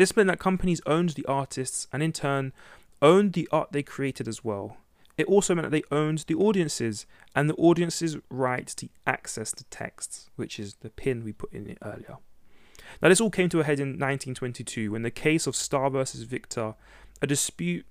This 0.00 0.16
meant 0.16 0.28
that 0.28 0.38
companies 0.38 0.80
owned 0.86 1.10
the 1.10 1.26
artists 1.26 1.86
and 1.92 2.02
in 2.02 2.12
turn 2.12 2.54
owned 3.02 3.34
the 3.34 3.46
art 3.52 3.72
they 3.72 3.82
created 3.82 4.28
as 4.28 4.42
well. 4.42 4.78
It 5.18 5.26
also 5.26 5.54
meant 5.54 5.70
that 5.70 5.76
they 5.76 5.94
owned 5.94 6.24
the 6.26 6.36
audiences 6.36 7.04
and 7.36 7.50
the 7.50 7.54
audience's 7.56 8.16
right 8.30 8.66
to 8.66 8.88
access 9.06 9.50
the 9.50 9.64
texts, 9.64 10.30
which 10.36 10.58
is 10.58 10.76
the 10.76 10.88
pin 10.88 11.22
we 11.22 11.34
put 11.34 11.52
in 11.52 11.68
it 11.68 11.76
earlier. 11.82 12.16
Now, 13.02 13.10
this 13.10 13.20
all 13.20 13.28
came 13.28 13.50
to 13.50 13.60
a 13.60 13.64
head 13.64 13.78
in 13.78 13.88
1922 13.88 14.90
when 14.90 15.02
the 15.02 15.10
case 15.10 15.46
of 15.46 15.54
Starr 15.54 15.90
versus 15.90 16.22
Victor, 16.22 16.76
a 17.20 17.26
dispute 17.26 17.84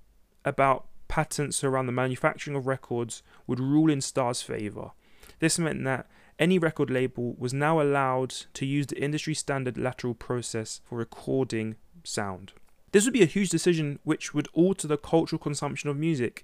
about 0.44 0.88
patents 1.10 1.63
around 1.63 1.86
the 1.86 1.92
manufacturing 1.92 2.58
of 2.58 2.66
records, 2.66 3.22
would 3.46 3.60
rule 3.60 3.92
in 3.92 4.01
Starr's 4.01 4.42
favour. 4.42 4.94
This 5.38 5.60
meant 5.60 5.84
that 5.84 6.08
any 6.39 6.58
record 6.58 6.89
label 6.89 7.36
was 7.38 7.54
now 7.54 7.82
allowed 7.82 8.30
to 8.54 8.66
use 8.66 8.88
the 8.88 9.00
industry 9.00 9.36
standard 9.36 9.78
lateral 9.78 10.16
process 10.16 10.80
for 10.86 10.98
recording 10.98 11.75
sound. 12.03 12.53
This 12.91 13.06
would 13.06 13.13
be 13.13 13.22
a 13.22 13.27
huge 13.27 13.50
decision 13.50 14.00
which 14.03 14.34
would 14.34 14.48
alter 14.53 14.88
the 14.88 14.98
cultural 14.98 15.39
consumption 15.39 15.89
of 15.89 15.98
music. 15.98 16.44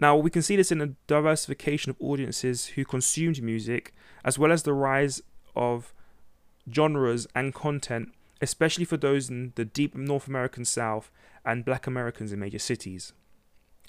Now, 0.00 0.16
we 0.16 0.30
can 0.30 0.42
see 0.42 0.56
this 0.56 0.70
in 0.70 0.80
a 0.80 0.94
diversification 1.08 1.90
of 1.90 1.96
audiences 2.00 2.66
who 2.66 2.84
consumed 2.84 3.42
music, 3.42 3.92
as 4.24 4.38
well 4.38 4.52
as 4.52 4.62
the 4.62 4.72
rise 4.72 5.20
of 5.56 5.92
genres 6.72 7.26
and 7.34 7.52
content, 7.52 8.12
especially 8.40 8.84
for 8.84 8.96
those 8.96 9.28
in 9.28 9.52
the 9.56 9.64
deep 9.64 9.96
North 9.96 10.28
American 10.28 10.64
South 10.64 11.10
and 11.44 11.64
black 11.64 11.86
Americans 11.86 12.32
in 12.32 12.38
major 12.38 12.58
cities. 12.58 13.12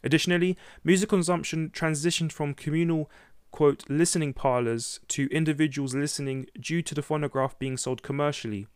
Additionally, 0.03 0.57
music 0.83 1.09
consumption 1.09 1.69
transitioned 1.69 2.31
from 2.31 2.53
communal 2.53 3.11
quote 3.51 3.83
listening 3.89 4.33
parlors 4.33 4.99
to 5.07 5.27
individuals 5.31 5.93
listening 5.93 6.47
due 6.59 6.81
to 6.81 6.95
the 6.95 7.01
phonograph 7.01 7.57
being 7.59 7.77
sold 7.77 8.01
commercially. 8.01 8.67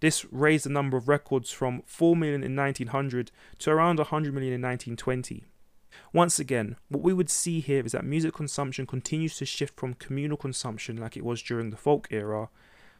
This 0.00 0.26
raised 0.30 0.66
the 0.66 0.70
number 0.70 0.96
of 0.96 1.08
records 1.08 1.50
from 1.50 1.82
4 1.86 2.16
million 2.16 2.42
in 2.42 2.54
1900 2.54 3.30
to 3.60 3.70
around 3.70 3.98
100 3.98 4.34
million 4.34 4.52
in 4.52 4.62
1920. 4.62 5.44
Once 6.12 6.38
again, 6.38 6.76
what 6.88 7.02
we 7.02 7.12
would 7.12 7.30
see 7.30 7.60
here 7.60 7.84
is 7.84 7.92
that 7.92 8.04
music 8.04 8.34
consumption 8.34 8.86
continues 8.86 9.36
to 9.36 9.46
shift 9.46 9.78
from 9.78 9.94
communal 9.94 10.36
consumption, 10.36 10.96
like 10.96 11.16
it 11.16 11.24
was 11.24 11.42
during 11.42 11.70
the 11.70 11.76
folk 11.76 12.06
era, 12.10 12.48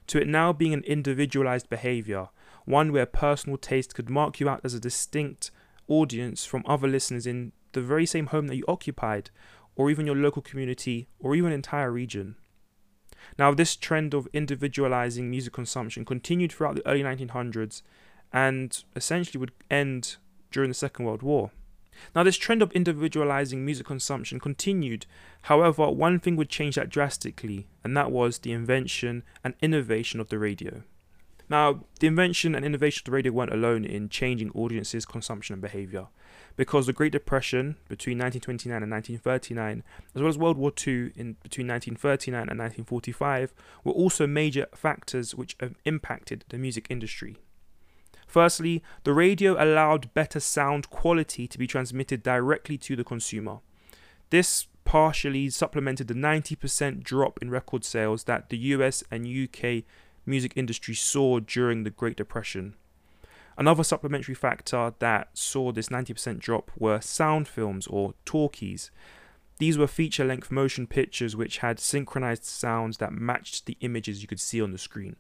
to 0.07 0.21
it 0.21 0.27
now 0.27 0.53
being 0.53 0.73
an 0.73 0.85
individualized 0.85 1.69
behavior, 1.69 2.29
one 2.65 2.93
where 2.93 3.07
personal 3.07 3.59
taste 3.59 3.95
could 3.95 4.09
mark 4.09 4.41
you 4.41 4.49
out 4.49 4.61
as 4.65 4.75
a 4.75 4.81
distinct 4.81 5.51
audience 5.89 6.45
from 6.45 6.63
other 6.67 6.89
listeners 6.89 7.27
in 7.27 7.53
the 7.73 7.81
very 7.81 8.07
same 8.07 8.27
home 8.27 8.47
that 8.47 8.57
you 8.57 8.65
occupied, 8.67 9.31
or 9.75 9.91
even 9.91 10.07
your 10.07 10.17
local 10.17 10.43
community, 10.43 11.09
or 11.19 11.35
even 11.35 11.53
entire 11.53 11.93
region. 11.93 12.37
Now, 13.39 13.53
this 13.53 13.77
trend 13.77 14.15
of 14.15 14.29
individualizing 14.33 15.31
music 15.31 15.53
consumption 15.53 16.05
continued 16.05 16.53
throughout 16.53 16.77
the 16.77 16.87
early 16.87 17.03
1900s 17.03 17.83
and 18.33 18.85
essentially 18.95 19.39
would 19.39 19.53
end 19.71 20.17
during 20.51 20.71
the 20.71 20.75
Second 20.75 21.05
World 21.05 21.23
War. 21.23 21.51
Now, 22.15 22.23
this 22.23 22.37
trend 22.37 22.63
of 22.63 22.73
individualizing 22.73 23.65
music 23.65 23.87
consumption 23.87 24.39
continued. 24.39 25.07
However, 25.43 25.91
one 25.91 26.21
thing 26.21 26.37
would 26.37 26.49
change 26.49 26.75
that 26.75 26.91
drastically, 26.91 27.67
and 27.83 27.97
that 27.97 28.11
was 28.11 28.39
the 28.39 28.53
invention 28.53 29.23
and 29.43 29.55
innovation 29.63 30.21
of 30.21 30.29
the 30.29 30.39
radio. 30.39 30.83
Now, 31.49 31.85
the 32.01 32.07
invention 32.07 32.55
and 32.55 32.65
innovation 32.65 33.03
of 33.03 33.05
the 33.07 33.13
radio 33.13 33.33
weren't 33.33 33.53
alone 33.53 33.85
in 33.85 34.09
changing 34.09 34.51
audiences' 34.51 35.07
consumption 35.07 35.55
and 35.55 35.63
behavior, 35.63 36.09
because 36.57 36.87
the 36.87 36.93
Great 36.93 37.13
Depression 37.13 37.77
between 37.89 38.19
1929 38.19 38.83
and 38.83 38.91
1939, 38.91 39.83
as 40.15 40.23
well 40.23 40.29
as 40.29 40.39
World 40.39 40.57
War 40.57 40.73
II 40.87 41.13
in 41.15 41.37
between 41.43 41.69
1939 41.69 42.41
and 42.41 42.59
1945, 42.59 43.55
were 43.85 43.93
also 43.93 44.27
major 44.27 44.67
factors 44.75 45.35
which 45.35 45.57
impacted 45.85 46.45
the 46.49 46.59
music 46.59 46.87
industry. 46.89 47.37
Firstly, 48.27 48.83
the 49.05 49.13
radio 49.13 49.63
allowed 49.63 50.13
better 50.13 50.41
sound 50.41 50.91
quality 50.91 51.47
to 51.47 51.59
be 51.59 51.67
transmitted 51.67 52.23
directly 52.23 52.77
to 52.79 52.97
the 52.97 53.05
consumer. 53.05 53.59
This 54.31 54.67
partially 54.85 55.51
supplemented 55.51 56.09
the 56.09 56.15
90% 56.15 57.03
drop 57.03 57.39
in 57.43 57.51
record 57.51 57.85
sales 57.85 58.25
that 58.25 58.49
the 58.49 58.59
US 58.59 59.05
and 59.11 59.27
UK 59.27 59.85
music 60.25 60.53
industry 60.57 60.95
saw 60.95 61.39
during 61.39 61.85
the 61.85 61.91
Great 61.91 62.17
Depression. 62.17 62.75
Another 63.59 63.85
supplementary 63.85 64.35
factor 64.35 64.93
that 64.99 65.29
saw 65.33 65.73
this 65.73 65.89
90% 65.89 66.39
drop 66.39 66.71
were 66.77 67.01
sound 67.01 67.49
films 67.49 67.87
or 67.87 68.15
talkies. 68.25 68.91
These 69.59 69.79
were 69.79 69.87
feature 69.87 70.25
length 70.25 70.51
motion 70.51 70.87
pictures 70.87 71.35
which 71.35 71.59
had 71.59 71.81
synchronized 71.81 72.45
sounds 72.45 72.99
that 72.99 73.13
matched 73.13 73.65
the 73.65 73.79
images 73.81 74.21
you 74.21 74.29
could 74.29 74.41
see 74.41 74.61
on 74.61 74.73
the 74.73 74.79
screen. 74.79 75.17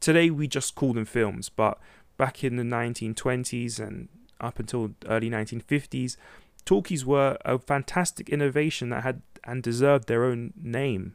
Today 0.00 0.30
we 0.30 0.48
just 0.48 0.74
call 0.74 0.92
them 0.92 1.04
films, 1.04 1.48
but 1.48 1.78
back 2.16 2.42
in 2.42 2.56
the 2.56 2.64
1920s 2.64 3.78
and 3.78 4.08
up 4.40 4.58
until 4.58 4.94
early 5.06 5.30
1950s, 5.30 6.16
talkies 6.64 7.04
were 7.04 7.38
a 7.44 7.58
fantastic 7.58 8.28
innovation 8.28 8.90
that 8.90 9.04
had 9.04 9.22
and 9.44 9.62
deserved 9.62 10.08
their 10.08 10.24
own 10.24 10.52
name. 10.60 11.14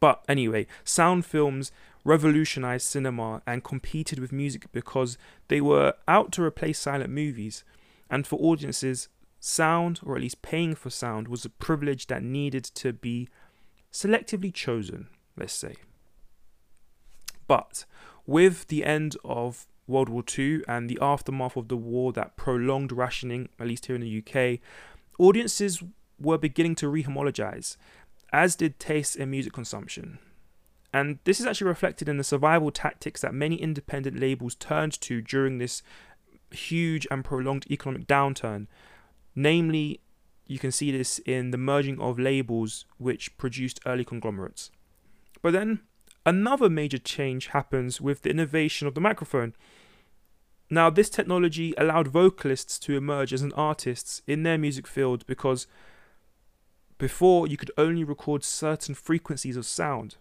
But 0.00 0.24
anyway, 0.28 0.66
sound 0.84 1.24
films 1.24 1.70
revolutionized 2.06 2.86
cinema 2.86 3.42
and 3.46 3.64
competed 3.64 4.20
with 4.20 4.32
music 4.32 4.70
because 4.72 5.18
they 5.48 5.60
were 5.60 5.92
out 6.06 6.30
to 6.32 6.42
replace 6.42 6.78
silent 6.78 7.10
movies. 7.10 7.64
And 8.08 8.26
for 8.26 8.38
audiences, 8.38 9.08
sound, 9.40 10.00
or 10.04 10.14
at 10.14 10.22
least 10.22 10.40
paying 10.40 10.76
for 10.76 10.88
sound, 10.88 11.26
was 11.26 11.44
a 11.44 11.50
privilege 11.50 12.06
that 12.06 12.22
needed 12.22 12.62
to 12.64 12.92
be 12.92 13.28
selectively 13.92 14.54
chosen, 14.54 15.08
let's 15.36 15.52
say. 15.52 15.74
But 17.48 17.84
with 18.24 18.68
the 18.68 18.84
end 18.84 19.16
of 19.24 19.66
World 19.88 20.08
War 20.08 20.22
II 20.38 20.62
and 20.68 20.88
the 20.88 20.98
aftermath 21.02 21.56
of 21.56 21.68
the 21.68 21.76
war 21.76 22.12
that 22.12 22.36
prolonged 22.36 22.92
rationing, 22.92 23.48
at 23.58 23.66
least 23.66 23.86
here 23.86 23.96
in 23.96 24.02
the 24.02 24.22
UK, 24.22 24.60
audiences 25.18 25.82
were 26.20 26.38
beginning 26.38 26.76
to 26.76 26.88
re-homologize, 26.88 27.76
as 28.32 28.54
did 28.54 28.78
tastes 28.78 29.16
in 29.16 29.30
music 29.30 29.52
consumption. 29.52 30.18
And 30.92 31.18
this 31.24 31.40
is 31.40 31.46
actually 31.46 31.68
reflected 31.68 32.08
in 32.08 32.16
the 32.16 32.24
survival 32.24 32.70
tactics 32.70 33.20
that 33.20 33.34
many 33.34 33.56
independent 33.56 34.18
labels 34.18 34.54
turned 34.54 34.98
to 35.02 35.20
during 35.20 35.58
this 35.58 35.82
huge 36.50 37.06
and 37.10 37.24
prolonged 37.24 37.66
economic 37.70 38.06
downturn. 38.06 38.66
Namely, 39.34 40.00
you 40.46 40.58
can 40.58 40.72
see 40.72 40.90
this 40.90 41.18
in 41.20 41.50
the 41.50 41.58
merging 41.58 42.00
of 42.00 42.18
labels 42.18 42.86
which 42.98 43.36
produced 43.36 43.80
early 43.84 44.04
conglomerates. 44.04 44.70
But 45.42 45.52
then 45.52 45.80
Another 46.26 46.68
major 46.68 46.98
change 46.98 47.46
happens 47.48 48.00
with 48.00 48.22
the 48.22 48.30
innovation 48.30 48.88
of 48.88 48.96
the 48.96 49.00
microphone. 49.00 49.54
Now, 50.68 50.90
this 50.90 51.08
technology 51.08 51.72
allowed 51.78 52.08
vocalists 52.08 52.80
to 52.80 52.96
emerge 52.96 53.32
as 53.32 53.42
an 53.42 53.52
artists 53.52 54.22
in 54.26 54.42
their 54.42 54.58
music 54.58 54.88
field 54.88 55.24
because 55.26 55.68
before 56.98 57.46
you 57.46 57.56
could 57.56 57.70
only 57.78 58.02
record 58.02 58.42
certain 58.42 58.96
frequencies 58.96 59.56
of 59.56 59.64
sound. 59.64 60.16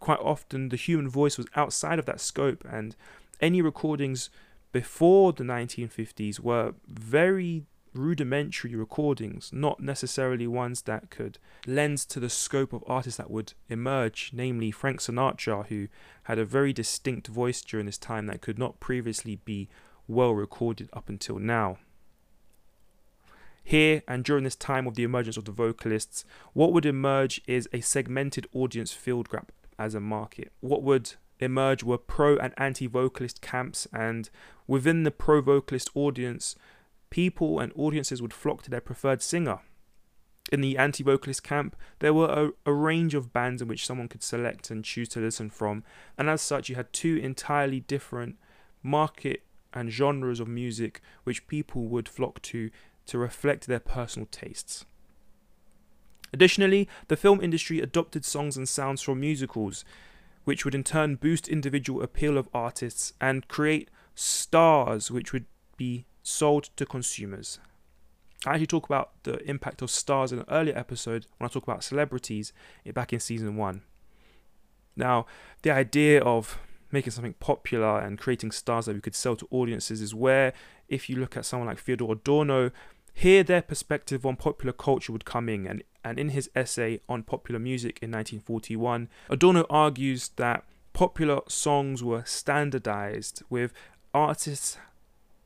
Quite 0.00 0.20
often, 0.20 0.68
the 0.68 0.76
human 0.76 1.08
voice 1.08 1.36
was 1.36 1.46
outside 1.56 1.98
of 1.98 2.06
that 2.06 2.20
scope, 2.20 2.64
and 2.70 2.94
any 3.40 3.60
recordings 3.62 4.30
before 4.72 5.32
the 5.32 5.44
1950s 5.44 6.40
were 6.40 6.74
very 6.86 7.64
rudimentary 7.94 8.74
recordings, 8.74 9.50
not 9.52 9.80
necessarily 9.80 10.46
ones 10.46 10.82
that 10.82 11.10
could 11.10 11.38
lend 11.66 11.98
to 11.98 12.20
the 12.20 12.30
scope 12.30 12.72
of 12.72 12.84
artists 12.86 13.18
that 13.18 13.30
would 13.30 13.54
emerge, 13.68 14.30
namely 14.32 14.70
Frank 14.70 15.00
Sinatra, 15.00 15.66
who 15.66 15.88
had 16.24 16.38
a 16.38 16.44
very 16.44 16.72
distinct 16.72 17.26
voice 17.26 17.62
during 17.62 17.86
this 17.86 17.98
time 17.98 18.26
that 18.26 18.40
could 18.40 18.58
not 18.58 18.80
previously 18.80 19.36
be 19.44 19.68
well 20.06 20.34
recorded 20.34 20.88
up 20.92 21.08
until 21.08 21.38
now. 21.38 21.78
Here 23.64 24.02
and 24.08 24.24
during 24.24 24.44
this 24.44 24.56
time 24.56 24.86
of 24.86 24.94
the 24.94 25.02
emergence 25.02 25.36
of 25.36 25.44
the 25.44 25.52
vocalists, 25.52 26.24
what 26.54 26.72
would 26.72 26.86
emerge 26.86 27.40
is 27.46 27.68
a 27.72 27.80
segmented 27.80 28.46
audience 28.54 28.92
field 28.92 29.28
grab 29.28 29.50
as 29.78 29.94
a 29.94 30.00
market. 30.00 30.52
What 30.60 30.82
would 30.82 31.14
emerge 31.40 31.82
were 31.82 31.98
pro 31.98 32.36
and 32.36 32.52
anti 32.56 32.86
vocalist 32.86 33.40
camps, 33.40 33.86
and 33.92 34.28
within 34.66 35.04
the 35.04 35.10
pro 35.10 35.40
vocalist 35.40 35.90
audience, 35.94 36.56
people 37.10 37.60
and 37.60 37.72
audiences 37.76 38.20
would 38.20 38.32
flock 38.32 38.62
to 38.62 38.70
their 38.70 38.80
preferred 38.80 39.22
singer. 39.22 39.60
In 40.50 40.60
the 40.62 40.78
anti 40.78 41.02
vocalist 41.02 41.42
camp, 41.42 41.76
there 41.98 42.14
were 42.14 42.52
a, 42.66 42.70
a, 42.70 42.72
range 42.72 43.14
of 43.14 43.32
bands 43.32 43.60
in 43.60 43.68
which 43.68 43.86
someone 43.86 44.08
could 44.08 44.22
select 44.22 44.70
and 44.70 44.84
choose 44.84 45.08
to 45.10 45.20
listen 45.20 45.50
from, 45.50 45.84
and 46.16 46.28
as 46.28 46.40
such, 46.40 46.68
you 46.68 46.76
had 46.76 46.92
two 46.92 47.16
entirely 47.16 47.80
different 47.80 48.36
market 48.82 49.42
and 49.74 49.90
genres 49.90 50.40
of 50.40 50.48
music 50.48 51.02
which 51.24 51.46
people 51.46 51.84
would 51.88 52.08
flock 52.08 52.40
to 52.40 52.70
to 53.06 53.18
reflect 53.18 53.66
their 53.66 53.80
personal 53.80 54.28
tastes. 54.30 54.84
Additionally, 56.32 56.88
the 57.08 57.16
film 57.16 57.40
industry 57.40 57.80
adopted 57.80 58.24
songs 58.24 58.56
and 58.56 58.68
sounds 58.68 59.02
from 59.02 59.20
musicals, 59.20 59.84
which 60.44 60.64
would 60.64 60.74
in 60.74 60.84
turn 60.84 61.16
boost 61.16 61.48
individual 61.48 62.02
appeal 62.02 62.38
of 62.38 62.48
artists 62.54 63.12
and 63.20 63.48
create 63.48 63.90
stars 64.14 65.10
which 65.10 65.32
would 65.32 65.46
be 65.76 66.06
sold 66.22 66.70
to 66.76 66.84
consumers. 66.84 67.58
I 68.46 68.52
actually 68.52 68.66
talk 68.66 68.86
about 68.86 69.10
the 69.24 69.38
impact 69.48 69.82
of 69.82 69.90
stars 69.90 70.32
in 70.32 70.38
an 70.38 70.44
earlier 70.48 70.76
episode 70.76 71.26
when 71.38 71.48
I 71.48 71.52
talk 71.52 71.64
about 71.64 71.82
celebrities 71.82 72.52
back 72.94 73.12
in 73.12 73.20
season 73.20 73.56
one. 73.56 73.82
Now, 74.96 75.26
the 75.62 75.70
idea 75.70 76.22
of 76.22 76.58
making 76.90 77.10
something 77.10 77.34
popular 77.34 77.98
and 77.98 78.18
creating 78.18 78.52
stars 78.52 78.86
that 78.86 78.94
we 78.94 79.00
could 79.00 79.14
sell 79.14 79.36
to 79.36 79.46
audiences 79.50 80.00
is 80.00 80.14
where, 80.14 80.52
if 80.88 81.10
you 81.10 81.16
look 81.16 81.36
at 81.36 81.44
someone 81.44 81.68
like 81.68 81.78
Theodor 81.78 82.12
Adorno, 82.12 82.70
here 83.12 83.42
their 83.42 83.62
perspective 83.62 84.24
on 84.24 84.36
popular 84.36 84.72
culture 84.72 85.12
would 85.12 85.24
come 85.24 85.48
in. 85.48 85.66
And, 85.66 85.82
and 86.04 86.18
in 86.18 86.30
his 86.30 86.50
essay 86.54 87.00
on 87.08 87.22
popular 87.22 87.58
music 87.58 87.98
in 88.00 88.10
1941, 88.10 89.08
Adorno 89.28 89.66
argues 89.68 90.30
that 90.36 90.64
popular 90.92 91.40
songs 91.48 92.02
were 92.02 92.24
standardized 92.24 93.42
with 93.50 93.72
artists 94.14 94.78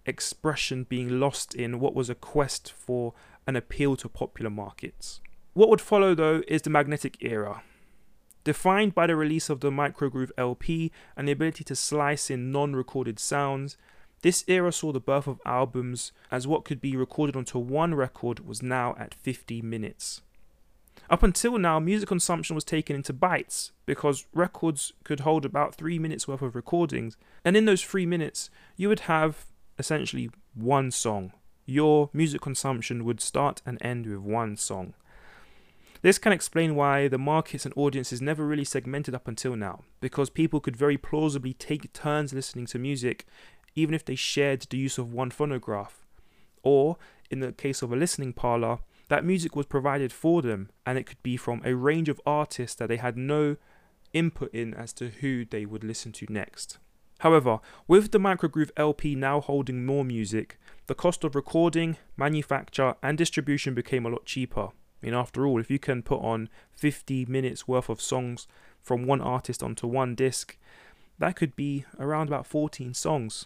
expression 0.06 0.84
being 0.84 1.20
lost 1.20 1.54
in 1.54 1.80
what 1.80 1.94
was 1.94 2.10
a 2.10 2.14
quest 2.14 2.72
for 2.72 3.14
an 3.46 3.56
appeal 3.56 3.96
to 3.96 4.08
popular 4.08 4.50
markets. 4.50 5.20
What 5.54 5.68
would 5.68 5.80
follow, 5.80 6.14
though, 6.14 6.42
is 6.48 6.62
the 6.62 6.70
magnetic 6.70 7.18
era. 7.20 7.62
Defined 8.44 8.94
by 8.94 9.06
the 9.06 9.14
release 9.16 9.50
of 9.50 9.60
the 9.60 9.70
Microgroove 9.70 10.30
LP 10.36 10.90
and 11.16 11.28
the 11.28 11.32
ability 11.32 11.64
to 11.64 11.76
slice 11.76 12.30
in 12.30 12.50
non 12.50 12.74
recorded 12.74 13.18
sounds, 13.18 13.76
this 14.22 14.44
era 14.48 14.72
saw 14.72 14.92
the 14.92 15.00
birth 15.00 15.26
of 15.26 15.40
albums 15.44 16.12
as 16.30 16.46
what 16.46 16.64
could 16.64 16.80
be 16.80 16.96
recorded 16.96 17.36
onto 17.36 17.58
one 17.58 17.94
record 17.94 18.46
was 18.46 18.62
now 18.62 18.96
at 18.98 19.14
50 19.14 19.62
minutes. 19.62 20.22
Up 21.10 21.22
until 21.22 21.58
now, 21.58 21.78
music 21.78 22.08
consumption 22.08 22.54
was 22.54 22.64
taken 22.64 22.96
into 22.96 23.12
bytes 23.12 23.72
because 23.86 24.26
records 24.32 24.92
could 25.04 25.20
hold 25.20 25.44
about 25.44 25.74
three 25.74 25.98
minutes 25.98 26.26
worth 26.26 26.42
of 26.42 26.56
recordings, 26.56 27.16
and 27.44 27.56
in 27.56 27.66
those 27.66 27.82
three 27.82 28.06
minutes, 28.06 28.48
you 28.76 28.88
would 28.88 29.00
have 29.00 29.46
essentially 29.78 30.30
one 30.54 30.90
song. 30.90 31.32
Your 31.66 32.10
music 32.12 32.40
consumption 32.40 33.04
would 33.04 33.20
start 33.20 33.62
and 33.66 33.78
end 33.80 34.06
with 34.06 34.18
one 34.18 34.56
song. 34.56 34.94
This 36.02 36.18
can 36.18 36.32
explain 36.32 36.74
why 36.74 37.06
the 37.06 37.18
markets 37.18 37.64
and 37.64 37.72
audiences 37.76 38.20
never 38.20 38.44
really 38.44 38.64
segmented 38.64 39.14
up 39.14 39.28
until 39.28 39.54
now, 39.54 39.84
because 40.00 40.30
people 40.30 40.60
could 40.60 40.76
very 40.76 40.98
plausibly 40.98 41.52
take 41.52 41.92
turns 41.92 42.32
listening 42.32 42.66
to 42.66 42.78
music, 42.78 43.26
even 43.74 43.94
if 43.94 44.04
they 44.04 44.16
shared 44.16 44.62
the 44.62 44.78
use 44.78 44.98
of 44.98 45.12
one 45.12 45.30
phonograph. 45.30 46.04
Or, 46.64 46.96
in 47.30 47.40
the 47.40 47.52
case 47.52 47.82
of 47.82 47.92
a 47.92 47.96
listening 47.96 48.32
parlor, 48.32 48.78
that 49.12 49.26
music 49.26 49.54
was 49.54 49.66
provided 49.66 50.10
for 50.10 50.40
them, 50.40 50.70
and 50.86 50.96
it 50.96 51.04
could 51.04 51.22
be 51.22 51.36
from 51.36 51.60
a 51.66 51.74
range 51.74 52.08
of 52.08 52.18
artists 52.24 52.74
that 52.76 52.88
they 52.88 52.96
had 52.96 53.14
no 53.14 53.56
input 54.14 54.50
in 54.54 54.72
as 54.72 54.90
to 54.94 55.10
who 55.10 55.44
they 55.44 55.66
would 55.66 55.84
listen 55.84 56.12
to 56.12 56.24
next. 56.32 56.78
However, 57.18 57.60
with 57.86 58.10
the 58.10 58.18
Microgroove 58.18 58.70
LP 58.74 59.14
now 59.14 59.42
holding 59.42 59.84
more 59.84 60.02
music, 60.02 60.58
the 60.86 60.94
cost 60.94 61.24
of 61.24 61.34
recording, 61.34 61.98
manufacture, 62.16 62.94
and 63.02 63.18
distribution 63.18 63.74
became 63.74 64.06
a 64.06 64.08
lot 64.08 64.24
cheaper. 64.24 64.68
I 64.68 64.70
mean, 65.02 65.14
after 65.14 65.46
all, 65.46 65.60
if 65.60 65.70
you 65.70 65.78
can 65.78 66.02
put 66.02 66.22
on 66.22 66.48
50 66.70 67.26
minutes 67.26 67.68
worth 67.68 67.90
of 67.90 68.00
songs 68.00 68.46
from 68.80 69.04
one 69.04 69.20
artist 69.20 69.62
onto 69.62 69.86
one 69.86 70.14
disc, 70.14 70.56
that 71.18 71.36
could 71.36 71.54
be 71.54 71.84
around 71.98 72.28
about 72.28 72.46
14 72.46 72.94
songs. 72.94 73.44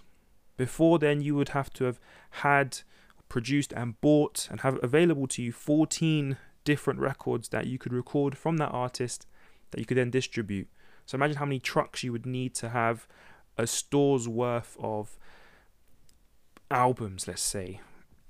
Before 0.57 1.01
then, 1.01 1.23
you 1.23 1.35
would 1.35 1.49
have 1.49 1.71
to 1.71 1.87
have 1.87 1.99
had 2.31 2.83
produced 3.29 3.73
and 3.73 4.01
bought 4.01 4.49
and 4.51 4.61
have 4.61 4.79
available 4.83 5.27
to 5.29 5.43
you 5.43 5.53
14 5.53 6.37
different 6.65 7.01
records 7.01 7.49
that 7.51 7.67
you 7.67 7.79
could 7.79 7.93
record 7.93 8.37
from 8.37 8.57
that 8.59 8.71
artist 8.71 9.27
that 9.71 9.81
you 9.81 9.87
could 9.87 9.97
then 9.97 10.11
distribute. 10.11 10.69
So 11.07 11.17
imagine 11.17 11.37
how 11.37 11.45
many 11.45 11.61
trucks 11.61 12.03
you 12.03 12.13
would 12.13 12.27
need 12.27 12.55
to 12.57 12.71
have 12.71 13.07
a 13.57 13.67
store's 13.67 14.29
worth 14.29 14.77
of 14.81 15.19
albums, 16.71 17.29
let's 17.29 17.43
say, 17.43 17.81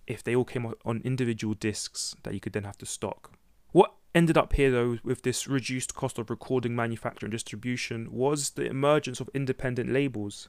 if 0.07 0.23
they 0.23 0.37
all 0.37 0.45
came 0.45 0.73
on 0.85 1.01
individual 1.05 1.55
discs 1.55 2.15
that 2.23 2.35
you 2.35 2.41
could 2.41 2.53
then 2.53 2.65
have 2.65 2.79
to 2.79 2.87
stock. 2.87 3.33
What 3.73 3.95
ended 4.15 4.39
up 4.39 4.53
here, 4.53 4.71
though, 4.71 4.99
with 5.03 5.23
this 5.23 5.49
reduced 5.49 5.95
cost 5.95 6.19
of 6.19 6.31
recording, 6.31 6.77
manufacture, 6.77 7.27
and 7.27 7.33
distribution 7.33 8.13
was 8.13 8.51
the 8.51 8.67
emergence 8.67 9.21
of 9.21 9.31
independent 9.35 9.93
labels. 9.93 10.49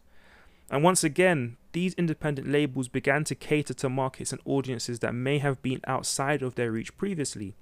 And 0.69 0.83
once 0.83 1.03
again, 1.03 1.57
these 1.71 1.93
independent 1.93 2.50
labels 2.50 2.88
began 2.88 3.24
to 3.25 3.36
cater 3.36 3.74
to 3.75 3.89
markets 3.89 4.31
and 4.31 4.41
audiences 4.45 5.00
that 5.00 5.13
may 5.13 5.38
have 5.39 5.62
been 5.62 5.81
outside 5.88 6.41
of 6.41 6.55
their 6.55 6.71
reach 6.71 6.95
previously. 6.97 7.55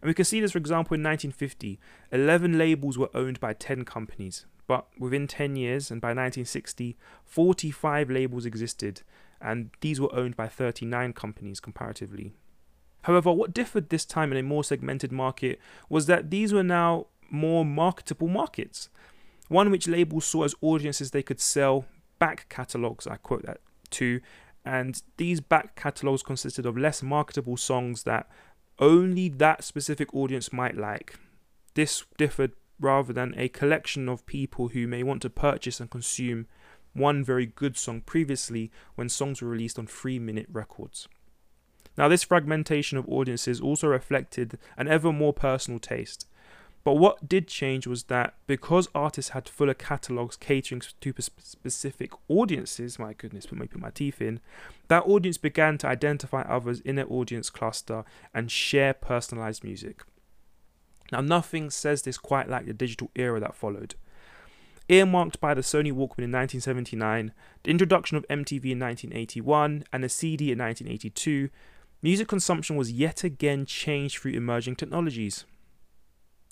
And 0.00 0.08
we 0.08 0.14
can 0.14 0.24
see 0.24 0.40
this, 0.40 0.52
for 0.52 0.58
example, 0.58 0.94
in 0.94 1.02
1950, 1.02 1.78
11 2.12 2.56
labels 2.56 2.96
were 2.96 3.10
owned 3.14 3.40
by 3.40 3.52
10 3.52 3.84
companies. 3.84 4.46
But 4.66 4.86
within 4.98 5.26
10 5.26 5.56
years, 5.56 5.90
and 5.90 6.00
by 6.00 6.08
1960, 6.08 6.96
45 7.24 8.10
labels 8.10 8.46
existed, 8.46 9.02
and 9.40 9.70
these 9.80 10.00
were 10.00 10.14
owned 10.14 10.36
by 10.36 10.46
39 10.46 11.12
companies 11.12 11.58
comparatively. 11.58 12.32
However, 13.02 13.32
what 13.32 13.52
differed 13.52 13.88
this 13.88 14.04
time 14.04 14.30
in 14.30 14.38
a 14.38 14.42
more 14.42 14.62
segmented 14.62 15.10
market 15.10 15.58
was 15.88 16.06
that 16.06 16.30
these 16.30 16.52
were 16.52 16.62
now 16.62 17.06
more 17.30 17.64
marketable 17.64 18.28
markets, 18.28 18.88
one 19.48 19.70
which 19.70 19.88
labels 19.88 20.24
saw 20.24 20.44
as 20.44 20.54
audiences 20.60 21.10
they 21.10 21.22
could 21.22 21.40
sell 21.40 21.86
back 22.20 22.48
catalogues, 22.48 23.08
I 23.08 23.16
quote 23.16 23.44
that 23.44 23.60
too. 23.90 24.20
and 24.64 25.02
these 25.16 25.40
back 25.40 25.74
catalogues 25.74 26.22
consisted 26.22 26.66
of 26.66 26.76
less 26.76 27.02
marketable 27.02 27.56
songs 27.56 28.02
that 28.02 28.28
only 28.78 29.28
that 29.28 29.64
specific 29.64 30.14
audience 30.14 30.52
might 30.52 30.76
like. 30.76 31.18
This 31.74 32.04
differed 32.18 32.52
rather 32.78 33.12
than 33.12 33.34
a 33.36 33.48
collection 33.48 34.08
of 34.08 34.26
people 34.26 34.68
who 34.68 34.86
may 34.86 35.02
want 35.02 35.22
to 35.22 35.30
purchase 35.30 35.80
and 35.80 35.90
consume 35.90 36.46
one 36.92 37.24
very 37.24 37.46
good 37.46 37.76
song 37.76 38.00
previously 38.00 38.70
when 38.96 39.08
songs 39.08 39.40
were 39.40 39.48
released 39.48 39.78
on 39.78 39.86
three 39.86 40.18
minute 40.18 40.46
records. 40.50 41.08
Now, 41.96 42.08
this 42.08 42.24
fragmentation 42.24 42.96
of 42.98 43.08
audiences 43.08 43.60
also 43.60 43.86
reflected 43.88 44.58
an 44.76 44.88
ever 44.88 45.12
more 45.12 45.32
personal 45.32 45.80
taste. 45.80 46.26
But 46.82 46.94
what 46.94 47.28
did 47.28 47.46
change 47.46 47.86
was 47.86 48.04
that 48.04 48.34
because 48.46 48.88
artists 48.94 49.32
had 49.32 49.48
fuller 49.48 49.74
catalogues 49.74 50.36
catering 50.36 50.80
to 51.00 51.14
specific 51.20 52.12
audiences, 52.28 52.98
my 52.98 53.12
goodness, 53.12 53.46
put 53.46 53.58
me 53.58 53.66
put 53.66 53.82
my 53.82 53.90
teeth 53.90 54.22
in, 54.22 54.40
that 54.88 55.06
audience 55.06 55.36
began 55.36 55.76
to 55.78 55.86
identify 55.86 56.42
others 56.42 56.80
in 56.80 56.96
their 56.96 57.10
audience 57.12 57.50
cluster 57.50 58.04
and 58.32 58.50
share 58.50 58.94
personalized 58.94 59.62
music. 59.62 60.02
Now, 61.12 61.20
nothing 61.20 61.70
says 61.70 62.02
this 62.02 62.16
quite 62.16 62.48
like 62.48 62.66
the 62.66 62.72
digital 62.72 63.10
era 63.14 63.40
that 63.40 63.54
followed. 63.54 63.94
Earmarked 64.88 65.38
by 65.40 65.54
the 65.54 65.60
Sony 65.60 65.92
Walkman 65.92 66.24
in 66.24 66.32
1979, 66.32 67.32
the 67.62 67.70
introduction 67.70 68.16
of 68.16 68.26
MTV 68.28 68.72
in 68.72 68.80
1981, 68.80 69.84
and 69.92 70.02
the 70.02 70.08
CD 70.08 70.50
in 70.50 70.58
1982, 70.58 71.50
music 72.02 72.26
consumption 72.26 72.76
was 72.76 72.90
yet 72.90 73.22
again 73.22 73.66
changed 73.66 74.18
through 74.18 74.32
emerging 74.32 74.76
technologies. 74.76 75.44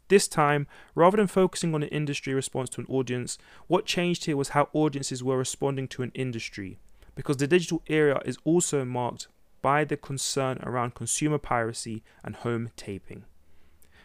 This 0.08 0.26
time, 0.26 0.66
rather 0.94 1.18
than 1.18 1.26
focusing 1.26 1.74
on 1.74 1.82
an 1.82 1.88
industry 1.90 2.32
response 2.34 2.70
to 2.70 2.80
an 2.80 2.86
audience, 2.88 3.38
what 3.66 3.84
changed 3.84 4.24
here 4.24 4.36
was 4.36 4.50
how 4.50 4.68
audiences 4.72 5.22
were 5.22 5.36
responding 5.36 5.86
to 5.88 6.02
an 6.02 6.12
industry, 6.14 6.78
because 7.14 7.36
the 7.36 7.46
digital 7.46 7.82
era 7.86 8.22
is 8.24 8.38
also 8.44 8.84
marked 8.84 9.28
by 9.60 9.84
the 9.84 9.96
concern 9.96 10.58
around 10.62 10.94
consumer 10.94 11.38
piracy 11.38 12.02
and 12.24 12.36
home 12.36 12.70
taping. 12.76 13.24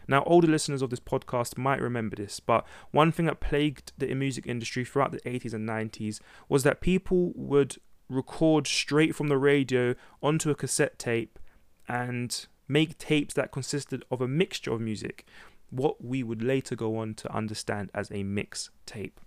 Now, 0.06 0.22
older 0.24 0.48
listeners 0.48 0.82
of 0.82 0.90
this 0.90 1.00
podcast 1.00 1.56
might 1.56 1.80
remember 1.80 2.16
this, 2.16 2.38
but 2.38 2.66
one 2.90 3.10
thing 3.10 3.24
that 3.26 3.40
plagued 3.40 3.92
the 3.96 4.12
music 4.14 4.46
industry 4.46 4.84
throughout 4.84 5.12
the 5.12 5.20
80s 5.20 5.54
and 5.54 5.66
90s 5.66 6.20
was 6.48 6.62
that 6.64 6.82
people 6.82 7.32
would 7.34 7.76
record 8.10 8.66
straight 8.66 9.14
from 9.14 9.28
the 9.28 9.38
radio 9.38 9.94
onto 10.22 10.50
a 10.50 10.54
cassette 10.54 10.98
tape 10.98 11.38
and 11.88 12.46
make 12.68 12.98
tapes 12.98 13.34
that 13.34 13.52
consisted 13.52 14.04
of 14.10 14.20
a 14.20 14.28
mixture 14.28 14.72
of 14.72 14.80
music, 14.80 15.26
what 15.74 16.04
we 16.04 16.22
would 16.22 16.42
later 16.42 16.74
go 16.76 16.98
on 16.98 17.14
to 17.14 17.34
understand 17.34 17.90
as 17.94 18.10
a 18.10 18.22
mix 18.22 18.70
tape. 18.86 19.20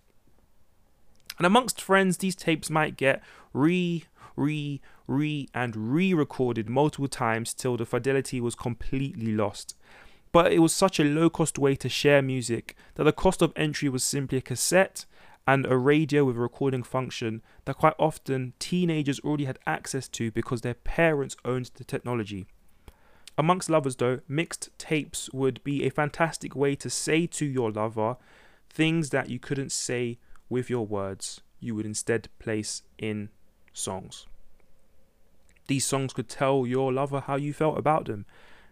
And 1.38 1.45
amongst 1.45 1.81
friends, 1.81 2.17
these 2.17 2.36
tapes 2.36 2.69
might 2.69 2.97
get 2.97 3.21
re, 3.53 4.05
re, 4.36 4.81
re, 5.07 5.47
and 5.53 5.93
re 5.93 6.13
recorded 6.13 6.69
multiple 6.69 7.07
times 7.07 7.53
till 7.53 7.77
the 7.77 7.86
fidelity 7.86 8.41
was 8.41 8.55
completely 8.55 9.33
lost 9.33 9.75
but 10.31 10.51
it 10.51 10.60
was 10.60 10.73
such 10.73 10.99
a 10.99 11.03
low 11.03 11.29
cost 11.29 11.57
way 11.57 11.75
to 11.75 11.89
share 11.89 12.21
music 12.21 12.75
that 12.95 13.05
the 13.05 13.12
cost 13.12 13.41
of 13.41 13.53
entry 13.55 13.89
was 13.89 14.03
simply 14.03 14.38
a 14.38 14.41
cassette 14.41 15.05
and 15.47 15.65
a 15.65 15.77
radio 15.77 16.25
with 16.25 16.36
a 16.36 16.39
recording 16.39 16.83
function 16.83 17.41
that 17.65 17.77
quite 17.77 17.93
often 17.97 18.53
teenagers 18.60 19.19
already 19.21 19.45
had 19.45 19.57
access 19.65 20.07
to 20.10 20.29
because 20.31 20.62
their 20.62 20.73
parents 20.73 21.38
owned 21.45 21.71
the 21.75 21.83
technology. 21.83 22.45
Amongst 23.38 23.69
lovers, 23.69 23.97
though, 23.97 24.21
mixed 24.28 24.69
tapes 24.80 25.30
would 25.32 25.63
be 25.63 25.84
a 25.84 25.91
fantastic 25.91 26.56
way 26.56 26.76
to 26.76 26.89
say 26.89 27.28
to 27.28 27.45
your 27.45 27.71
lover 27.71 28.17
things 28.69 29.12
that 29.12 29.30
you 29.30 29.39
couldn't 29.39 29.71
say 29.71 30.17
with 30.50 30.69
your 30.69 30.86
words, 30.86 31.41
you 31.60 31.76
would 31.76 31.86
instead 31.86 32.30
place 32.39 32.82
in 32.97 33.30
songs. 33.73 34.26
These 35.67 35.86
songs 35.86 36.13
could 36.13 36.30
tell 36.30 36.65
your 36.65 36.91
lover 36.91 37.21
how 37.21 37.36
you 37.36 37.54
felt 37.54 37.78
about 37.78 38.06
them, 38.06 38.26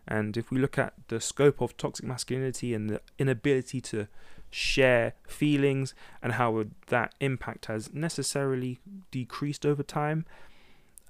and 0.07 0.37
if 0.37 0.49
we 0.49 0.59
look 0.59 0.77
at 0.77 0.93
the 1.09 1.19
scope 1.19 1.61
of 1.61 1.77
toxic 1.77 2.05
masculinity 2.05 2.73
and 2.73 2.89
the 2.89 3.01
inability 3.19 3.81
to 3.81 4.07
share 4.49 5.13
feelings 5.27 5.93
and 6.21 6.33
how 6.33 6.63
that 6.87 7.13
impact 7.19 7.65
has 7.65 7.93
necessarily 7.93 8.79
decreased 9.11 9.65
over 9.65 9.83
time, 9.83 10.25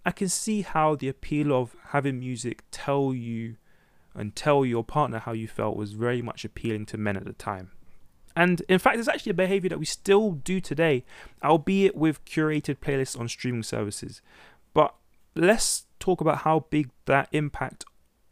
I 0.05 0.11
can 0.11 0.29
see 0.29 0.61
how 0.61 0.95
the 0.95 1.09
appeal 1.09 1.51
of 1.51 1.75
having 1.89 2.19
music 2.19 2.63
tell 2.71 3.13
you 3.13 3.55
and 4.13 4.35
tell 4.35 4.65
your 4.65 4.83
partner 4.83 5.19
how 5.19 5.33
you 5.33 5.47
felt 5.47 5.75
was 5.75 5.93
very 5.93 6.21
much 6.21 6.45
appealing 6.45 6.85
to 6.87 6.97
men 6.97 7.17
at 7.17 7.25
the 7.25 7.33
time. 7.33 7.71
And 8.35 8.61
in 8.69 8.79
fact, 8.79 8.99
it's 8.99 9.07
actually 9.07 9.31
a 9.31 9.35
behavior 9.35 9.69
that 9.69 9.79
we 9.79 9.85
still 9.85 10.31
do 10.31 10.59
today, 10.59 11.05
albeit 11.43 11.95
with 11.95 12.23
curated 12.25 12.77
playlists 12.79 13.19
on 13.19 13.27
streaming 13.27 13.63
services. 13.63 14.21
But 14.73 14.93
let's 15.35 15.85
talk 15.99 16.21
about 16.21 16.39
how 16.39 16.65
big 16.69 16.89
that 17.05 17.29
impact 17.31 17.85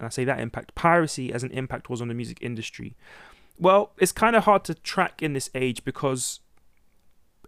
and 0.03 0.07
I 0.07 0.09
say 0.09 0.25
that 0.25 0.39
impact, 0.39 0.75
piracy 0.75 1.31
as 1.31 1.43
an 1.43 1.51
impact 1.51 1.89
was 1.89 2.01
on 2.01 2.09
the 2.09 2.13
music 2.13 2.39
industry. 2.41 2.95
Well, 3.57 3.93
it's 3.97 4.11
kind 4.11 4.35
of 4.35 4.43
hard 4.43 4.65
to 4.65 4.73
track 4.73 5.21
in 5.21 5.33
this 5.33 5.49
age 5.55 5.85
because 5.85 6.41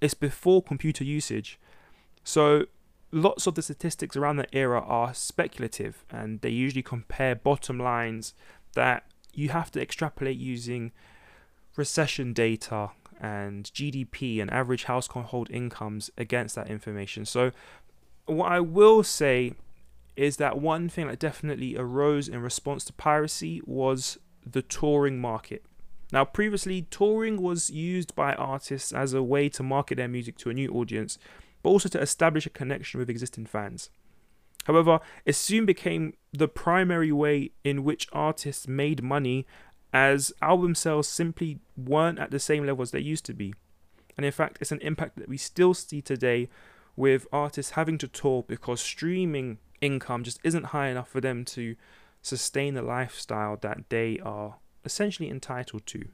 it's 0.01 0.13
before 0.13 0.63
computer 0.63 1.03
usage. 1.03 1.59
So 2.23 2.67
lots 3.15 3.47
of 3.47 3.55
the 3.55 3.61
statistics 3.61 4.17
around 4.17 4.35
that 4.35 4.49
era 4.51 4.81
are 4.81 5.13
speculative 5.13 6.03
and 6.11 6.41
they 6.41 6.49
usually 6.49 6.83
compare 6.83 7.33
bottom 7.33 7.79
lines 7.79 8.33
that 8.73 9.05
you 9.33 9.49
have 9.49 9.71
to 9.71 9.81
extrapolate 9.81 10.37
using 10.37 10.91
recession 11.77 12.33
data 12.33 12.89
and 13.21 13.71
GDP 13.73 14.41
and 14.41 14.51
average 14.51 14.83
household 14.83 15.49
incomes 15.49 16.11
against 16.17 16.55
that 16.55 16.69
information. 16.69 17.25
So, 17.25 17.51
what 18.25 18.51
I 18.51 18.59
will 18.59 19.01
say 19.01 19.53
is 20.17 20.35
that 20.37 20.59
one 20.59 20.89
thing 20.89 21.07
that 21.07 21.19
definitely 21.19 21.77
arose 21.77 22.27
in 22.27 22.41
response 22.41 22.83
to 22.85 22.93
piracy 22.93 23.61
was 23.65 24.17
the 24.45 24.61
touring 24.61 25.21
market. 25.21 25.63
Now, 26.11 26.25
previously, 26.25 26.87
touring 26.89 27.41
was 27.41 27.69
used 27.69 28.13
by 28.13 28.33
artists 28.33 28.91
as 28.91 29.13
a 29.13 29.23
way 29.23 29.47
to 29.49 29.63
market 29.63 29.95
their 29.95 30.07
music 30.07 30.37
to 30.39 30.49
a 30.49 30.53
new 30.53 30.71
audience, 30.71 31.17
but 31.65 31.71
also 31.71 31.89
to 31.89 31.99
establish 31.99 32.45
a 32.45 32.51
connection 32.51 32.99
with 32.99 33.09
existing 33.09 33.47
fans. 33.47 33.89
However, 34.65 34.99
it 35.25 35.33
soon 35.33 35.65
became 35.65 36.13
the 36.31 36.47
primary 36.47 37.11
way 37.11 37.53
in 37.63 37.83
which 37.83 38.07
artists 38.13 38.67
made 38.67 39.01
money, 39.01 39.47
as 39.91 40.31
album 40.43 40.75
sales 40.75 41.07
simply 41.07 41.57
weren't 41.75 42.19
at 42.19 42.29
the 42.29 42.37
same 42.37 42.67
level 42.67 42.83
as 42.83 42.91
they 42.91 42.99
used 42.99 43.25
to 43.25 43.33
be. 43.33 43.55
And 44.15 44.27
in 44.27 44.31
fact, 44.31 44.59
it's 44.61 44.71
an 44.71 44.79
impact 44.81 45.17
that 45.17 45.27
we 45.27 45.37
still 45.37 45.73
see 45.73 46.03
today 46.03 46.49
with 46.95 47.25
artists 47.33 47.71
having 47.71 47.97
to 47.97 48.07
tour 48.07 48.45
because 48.47 48.79
streaming 48.79 49.57
income 49.81 50.23
just 50.23 50.39
isn't 50.43 50.65
high 50.65 50.89
enough 50.89 51.09
for 51.09 51.19
them 51.19 51.43
to 51.45 51.75
sustain 52.21 52.75
the 52.75 52.83
lifestyle 52.83 53.57
that 53.61 53.89
they 53.89 54.19
are 54.19 54.57
essentially 54.83 55.31
entitled 55.31 55.87
to. 55.87 56.09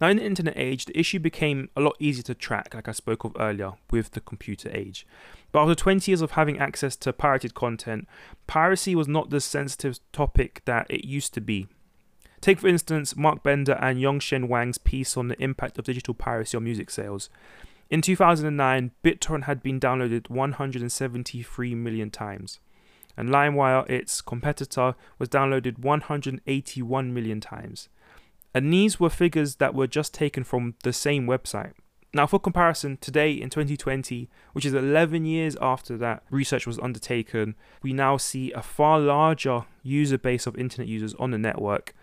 Now, 0.00 0.08
in 0.08 0.18
the 0.18 0.24
internet 0.24 0.54
age, 0.56 0.84
the 0.84 0.98
issue 0.98 1.18
became 1.18 1.70
a 1.76 1.80
lot 1.80 1.96
easier 1.98 2.22
to 2.24 2.34
track, 2.34 2.74
like 2.74 2.88
I 2.88 2.92
spoke 2.92 3.24
of 3.24 3.36
earlier, 3.38 3.72
with 3.90 4.12
the 4.12 4.20
computer 4.20 4.70
age. 4.72 5.06
But 5.52 5.62
after 5.62 5.74
20 5.74 6.10
years 6.10 6.20
of 6.20 6.32
having 6.32 6.58
access 6.58 6.96
to 6.96 7.12
pirated 7.12 7.54
content, 7.54 8.06
piracy 8.46 8.94
was 8.94 9.08
not 9.08 9.30
the 9.30 9.40
sensitive 9.40 9.98
topic 10.12 10.62
that 10.64 10.86
it 10.90 11.04
used 11.04 11.34
to 11.34 11.40
be. 11.40 11.68
Take, 12.40 12.60
for 12.60 12.68
instance, 12.68 13.16
Marc 13.16 13.42
Bender 13.42 13.78
and 13.80 13.98
Yongsheng 13.98 14.48
Wang's 14.48 14.78
piece 14.78 15.16
on 15.16 15.28
the 15.28 15.42
impact 15.42 15.78
of 15.78 15.84
digital 15.84 16.14
piracy 16.14 16.56
on 16.56 16.64
music 16.64 16.90
sales. 16.90 17.30
In 17.88 18.02
2009, 18.02 18.90
BitTorrent 19.04 19.44
had 19.44 19.62
been 19.62 19.80
downloaded 19.80 20.28
173 20.28 21.74
million 21.74 22.10
times. 22.10 22.58
and 23.16 23.30
LimeWire, 23.30 23.88
its 23.88 24.20
competitor, 24.20 24.94
was 25.18 25.28
downloaded 25.28 25.78
181 25.78 27.14
million 27.14 27.40
times. 27.40 27.88
And 28.56 28.72
these 28.72 28.98
were 28.98 29.10
figures 29.10 29.56
that 29.56 29.74
were 29.74 29.86
just 29.86 30.14
taken 30.14 30.42
from 30.42 30.76
the 30.82 30.90
same 30.90 31.26
website. 31.26 31.74
Now, 32.14 32.26
for 32.26 32.40
comparison, 32.40 32.96
today 32.96 33.32
in 33.32 33.50
2020, 33.50 34.30
which 34.54 34.64
is 34.64 34.72
11 34.72 35.26
years 35.26 35.58
after 35.60 35.98
that 35.98 36.22
research 36.30 36.66
was 36.66 36.78
undertaken, 36.78 37.54
we 37.82 37.92
now 37.92 38.16
see 38.16 38.52
a 38.52 38.62
far 38.62 38.98
larger 38.98 39.66
user 39.82 40.16
base 40.16 40.46
of 40.46 40.56
internet 40.56 40.88
users 40.88 41.12
on 41.18 41.32
the 41.32 41.38
network. 41.38 41.94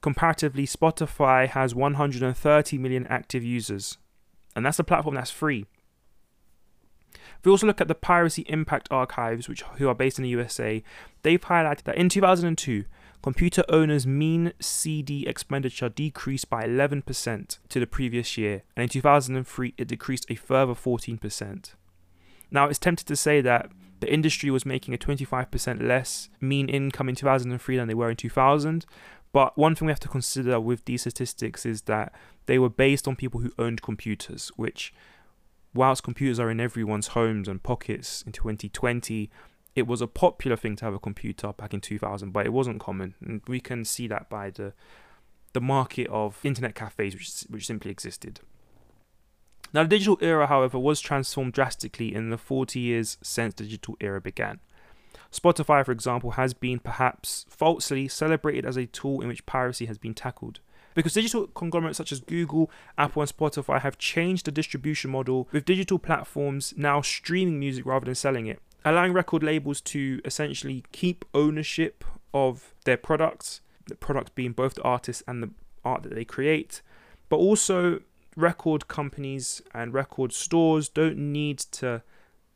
Comparatively, 0.00 0.66
Spotify 0.66 1.46
has 1.46 1.74
130 1.74 2.78
million 2.78 3.06
active 3.08 3.44
users, 3.44 3.98
and 4.56 4.64
that's 4.64 4.78
a 4.78 4.84
platform 4.84 5.16
that's 5.16 5.30
free. 5.30 5.66
If 7.12 7.44
we 7.44 7.50
also 7.50 7.66
look 7.66 7.82
at 7.82 7.88
the 7.88 7.94
Piracy 7.94 8.46
Impact 8.48 8.88
Archives, 8.90 9.50
which 9.50 9.60
who 9.76 9.88
are 9.88 9.94
based 9.94 10.18
in 10.18 10.22
the 10.22 10.30
USA, 10.30 10.82
they've 11.20 11.38
highlighted 11.38 11.82
that 11.82 11.98
in 11.98 12.08
2002, 12.08 12.86
computer 13.24 13.64
owners' 13.70 14.06
mean 14.06 14.52
CD 14.60 15.26
expenditure 15.26 15.88
decreased 15.88 16.50
by 16.50 16.62
11% 16.62 17.58
to 17.70 17.80
the 17.80 17.86
previous 17.86 18.36
year, 18.36 18.64
and 18.76 18.82
in 18.82 18.88
2003 18.90 19.72
it 19.78 19.88
decreased 19.88 20.26
a 20.28 20.34
further 20.34 20.74
14%. 20.74 21.72
Now, 22.50 22.68
it's 22.68 22.78
tempted 22.78 23.06
to 23.06 23.16
say 23.16 23.40
that 23.40 23.70
the 24.00 24.12
industry 24.12 24.50
was 24.50 24.66
making 24.66 24.92
a 24.92 24.98
25% 24.98 25.82
less 25.82 26.28
mean 26.38 26.68
income 26.68 27.08
in 27.08 27.14
2003 27.14 27.78
than 27.78 27.88
they 27.88 27.94
were 27.94 28.10
in 28.10 28.16
2000, 28.16 28.84
but 29.32 29.56
one 29.56 29.74
thing 29.74 29.86
we 29.86 29.92
have 29.92 30.00
to 30.00 30.08
consider 30.08 30.60
with 30.60 30.84
these 30.84 31.00
statistics 31.00 31.64
is 31.64 31.82
that 31.82 32.12
they 32.44 32.58
were 32.58 32.68
based 32.68 33.08
on 33.08 33.16
people 33.16 33.40
who 33.40 33.52
owned 33.58 33.80
computers, 33.80 34.52
which, 34.56 34.92
whilst 35.72 36.02
computers 36.02 36.38
are 36.38 36.50
in 36.50 36.60
everyone's 36.60 37.06
homes 37.06 37.48
and 37.48 37.62
pockets 37.62 38.22
in 38.26 38.32
2020, 38.32 39.30
it 39.74 39.86
was 39.86 40.00
a 40.00 40.06
popular 40.06 40.56
thing 40.56 40.76
to 40.76 40.84
have 40.84 40.94
a 40.94 40.98
computer 40.98 41.52
back 41.52 41.74
in 41.74 41.80
2000, 41.80 42.32
but 42.32 42.46
it 42.46 42.52
wasn't 42.52 42.80
common, 42.80 43.14
and 43.20 43.42
we 43.48 43.60
can 43.60 43.84
see 43.84 44.06
that 44.08 44.28
by 44.28 44.50
the 44.50 44.72
the 45.52 45.60
market 45.60 46.08
of 46.08 46.40
internet 46.42 46.74
cafes, 46.74 47.14
which 47.14 47.44
which 47.48 47.66
simply 47.66 47.90
existed. 47.90 48.40
Now, 49.72 49.82
the 49.82 49.88
digital 49.88 50.18
era, 50.20 50.46
however, 50.46 50.78
was 50.78 51.00
transformed 51.00 51.52
drastically 51.52 52.14
in 52.14 52.30
the 52.30 52.38
40 52.38 52.78
years 52.78 53.18
since 53.22 53.54
the 53.54 53.64
digital 53.64 53.96
era 54.00 54.20
began. 54.20 54.60
Spotify, 55.32 55.84
for 55.84 55.90
example, 55.90 56.32
has 56.32 56.54
been 56.54 56.78
perhaps 56.78 57.44
falsely 57.48 58.06
celebrated 58.06 58.64
as 58.64 58.76
a 58.76 58.86
tool 58.86 59.20
in 59.20 59.26
which 59.26 59.46
piracy 59.46 59.86
has 59.86 59.98
been 59.98 60.14
tackled. 60.14 60.60
Because 60.94 61.14
digital 61.14 61.48
conglomerates 61.48 61.98
such 61.98 62.12
as 62.12 62.20
Google, 62.20 62.70
Apple, 62.96 63.22
and 63.22 63.36
Spotify 63.36 63.80
have 63.80 63.98
changed 63.98 64.46
the 64.46 64.52
distribution 64.52 65.10
model, 65.10 65.48
with 65.50 65.64
digital 65.64 65.98
platforms 65.98 66.72
now 66.76 67.00
streaming 67.00 67.58
music 67.58 67.84
rather 67.84 68.06
than 68.06 68.14
selling 68.14 68.46
it 68.46 68.60
allowing 68.84 69.12
record 69.12 69.42
labels 69.42 69.80
to 69.80 70.20
essentially 70.24 70.84
keep 70.92 71.24
ownership 71.34 72.04
of 72.32 72.74
their 72.84 72.96
products, 72.96 73.60
the 73.86 73.94
products 73.94 74.30
being 74.34 74.52
both 74.52 74.74
the 74.74 74.82
artists 74.82 75.22
and 75.26 75.42
the 75.42 75.50
art 75.84 76.02
that 76.02 76.14
they 76.14 76.24
create, 76.24 76.82
but 77.28 77.36
also 77.36 78.00
record 78.36 78.88
companies 78.88 79.62
and 79.72 79.94
record 79.94 80.32
stores 80.32 80.88
don't 80.88 81.16
need 81.16 81.58
to 81.58 82.02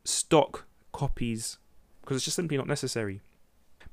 stock 0.03 0.65
copies 0.91 1.57
because 2.01 2.17
it's 2.17 2.25
just 2.25 2.35
simply 2.35 2.57
not 2.57 2.67
necessary. 2.67 3.21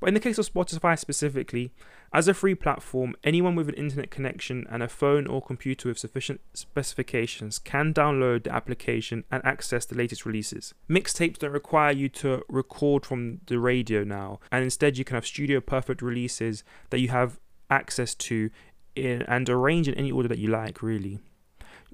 But 0.00 0.08
in 0.08 0.14
the 0.14 0.20
case 0.20 0.38
of 0.38 0.52
Spotify 0.52 0.98
specifically, 0.98 1.72
as 2.16 2.28
a 2.28 2.32
free 2.32 2.54
platform, 2.54 3.14
anyone 3.22 3.54
with 3.54 3.68
an 3.68 3.74
internet 3.74 4.10
connection 4.10 4.66
and 4.70 4.82
a 4.82 4.88
phone 4.88 5.26
or 5.26 5.42
computer 5.42 5.90
with 5.90 5.98
sufficient 5.98 6.40
specifications 6.54 7.58
can 7.58 7.92
download 7.92 8.44
the 8.44 8.54
application 8.54 9.22
and 9.30 9.44
access 9.44 9.84
the 9.84 9.94
latest 9.94 10.24
releases. 10.24 10.72
Mixtapes 10.88 11.36
don't 11.36 11.50
require 11.50 11.92
you 11.92 12.08
to 12.08 12.42
record 12.48 13.04
from 13.04 13.42
the 13.48 13.58
radio 13.58 14.02
now, 14.02 14.40
and 14.50 14.64
instead 14.64 14.96
you 14.96 15.04
can 15.04 15.14
have 15.14 15.26
studio 15.26 15.60
perfect 15.60 16.00
releases 16.00 16.64
that 16.88 17.00
you 17.00 17.08
have 17.08 17.38
access 17.68 18.14
to 18.14 18.48
in, 18.94 19.20
and 19.24 19.50
arrange 19.50 19.86
in 19.86 19.92
any 19.92 20.10
order 20.10 20.26
that 20.26 20.38
you 20.38 20.48
like, 20.48 20.82
really 20.82 21.18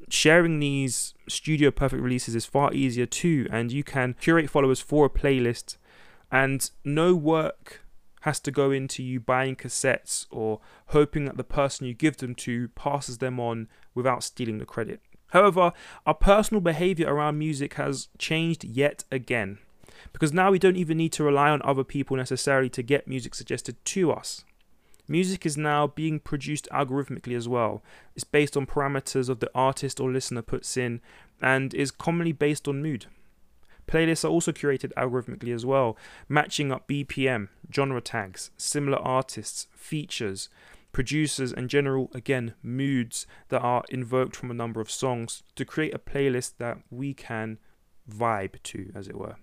sharing 0.09 0.59
these 0.59 1.15
studio 1.29 1.71
perfect 1.71 2.03
releases 2.03 2.35
is 2.35 2.45
far 2.45 2.73
easier 2.75 3.07
too 3.07 3.47
and 3.51 3.73
you 3.73 3.85
can 3.85 4.15
curate 4.21 4.51
followers 4.51 4.81
for 4.81 5.07
a 5.07 5.11
playlist 5.11 5.77
and 6.31 6.71
no 6.85 7.15
work 7.15 7.82
has 8.23 8.41
to 8.41 8.51
go 8.51 8.71
into 8.71 9.03
you 9.03 9.21
buying 9.21 9.57
cassettes 9.57 10.27
or 10.31 10.61
hoping 10.87 11.25
that 11.25 11.37
the 11.37 11.45
person 11.45 11.87
you 11.87 11.95
give 11.95 12.17
them 12.19 12.35
to 12.35 12.69
passes 12.69 13.19
them 13.19 13.39
on 13.39 13.69
without 13.95 14.23
stealing 14.23 14.59
the 14.59 14.65
credit. 14.65 15.01
However, 15.29 15.73
our 16.07 16.15
personal 16.15 16.61
behavior 16.61 17.13
around 17.13 17.39
music 17.39 17.75
has 17.75 18.09
changed 18.19 18.65
yet 18.65 19.05
again 19.11 19.59
because 20.13 20.33
now 20.33 20.51
we 20.51 20.59
don't 20.59 20.77
even 20.77 20.99
need 20.99 21.13
to 21.13 21.25
rely 21.25 21.51
on 21.51 21.61
other 21.65 21.85
people 21.85 22.17
necessarily 22.17 22.69
to 22.71 22.83
get 22.83 23.09
music 23.09 23.35
suggested 23.35 23.83
to 23.85 24.13
us. 24.13 24.45
Music 25.09 25.45
is 25.45 25.57
now 25.57 25.87
being 25.87 26.21
produced 26.21 26.69
algorithmically 26.73 27.37
as 27.37 27.49
well. 27.49 27.83
It's 28.15 28.25
based 28.25 28.57
on 28.57 28.67
parameters 28.67 29.29
of 29.29 29.41
the 29.41 29.51
artist 29.55 30.01
or 30.01 30.11
listener 30.11 30.43
puts 30.43 30.77
in 30.77 31.01
and 31.41 31.75
is 31.75 31.91
commonly 31.91 32.33
based 32.33 32.69
on 32.69 32.83
mood. 32.83 33.07
Playlists 33.87 34.25
are 34.25 34.29
also 34.29 34.53
curated 34.53 34.93
algorithmically 34.95 35.55
as 35.55 35.67
well, 35.67 35.97
matching 36.29 36.73
up 36.73 36.89
BPM, 36.89 37.49
genre 37.75 38.01
tags, 38.01 38.51
similar 38.57 38.99
artists, 38.99 39.67
features, 39.75 40.49
producers, 40.93 41.53
and 41.53 41.69
general, 41.69 42.11
again, 42.15 42.55
moods 42.63 43.27
that 43.49 43.61
are 43.61 43.85
invoked 43.89 44.37
from 44.37 44.51
a 44.51 44.55
number 44.55 44.81
of 44.81 44.91
songs 44.91 45.43
to 45.57 45.65
create 45.65 45.95
a 45.95 45.99
playlist 45.99 46.55
that 46.59 46.79
we 46.91 47.15
can 47.15 47.59
vibe 48.11 48.63
to, 48.63 48.91
as 48.95 49.09
it 49.09 49.17
were. 49.17 49.37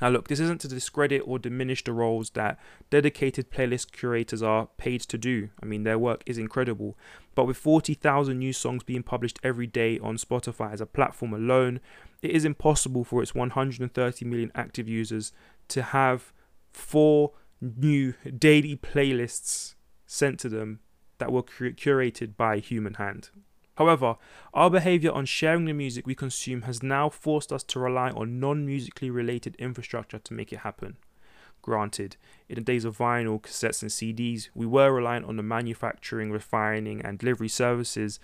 Now, 0.00 0.08
look, 0.08 0.28
this 0.28 0.40
isn't 0.40 0.60
to 0.62 0.68
discredit 0.68 1.22
or 1.24 1.38
diminish 1.38 1.84
the 1.84 1.92
roles 1.92 2.30
that 2.30 2.58
dedicated 2.88 3.50
playlist 3.50 3.92
curators 3.92 4.42
are 4.42 4.68
paid 4.78 5.02
to 5.02 5.18
do. 5.18 5.50
I 5.62 5.66
mean, 5.66 5.84
their 5.84 5.98
work 5.98 6.22
is 6.26 6.38
incredible. 6.38 6.96
But 7.34 7.46
with 7.46 7.56
40,000 7.56 8.38
new 8.38 8.52
songs 8.52 8.82
being 8.82 9.02
published 9.02 9.38
every 9.42 9.66
day 9.66 9.98
on 9.98 10.16
Spotify 10.16 10.72
as 10.72 10.80
a 10.80 10.86
platform 10.86 11.34
alone, 11.34 11.80
it 12.22 12.30
is 12.30 12.44
impossible 12.44 13.04
for 13.04 13.22
its 13.22 13.34
130 13.34 14.24
million 14.24 14.52
active 14.54 14.88
users 14.88 15.32
to 15.68 15.82
have 15.82 16.32
four 16.72 17.32
new 17.60 18.14
daily 18.38 18.76
playlists 18.76 19.74
sent 20.06 20.38
to 20.40 20.48
them 20.48 20.80
that 21.18 21.30
were 21.30 21.42
curated 21.42 22.36
by 22.36 22.58
human 22.58 22.94
hand. 22.94 23.30
However, 23.76 24.16
our 24.52 24.70
behavior 24.70 25.12
on 25.12 25.24
sharing 25.24 25.64
the 25.64 25.72
music 25.72 26.06
we 26.06 26.14
consume 26.14 26.62
has 26.62 26.82
now 26.82 27.08
forced 27.08 27.52
us 27.52 27.62
to 27.64 27.80
rely 27.80 28.10
on 28.10 28.40
non 28.40 28.66
musically 28.66 29.10
related 29.10 29.56
infrastructure 29.56 30.18
to 30.18 30.34
make 30.34 30.52
it 30.52 30.60
happen. 30.60 30.96
Granted, 31.62 32.16
in 32.48 32.56
the 32.56 32.60
days 32.62 32.84
of 32.84 32.96
vinyl, 32.96 33.40
cassettes, 33.40 33.82
and 33.82 33.90
CDs, 33.90 34.48
we 34.54 34.66
were 34.66 34.92
reliant 34.92 35.26
on 35.26 35.36
the 35.36 35.42
manufacturing, 35.42 36.30
refining, 36.30 37.02
and 37.02 37.18
delivery 37.18 37.48
services, 37.48 38.18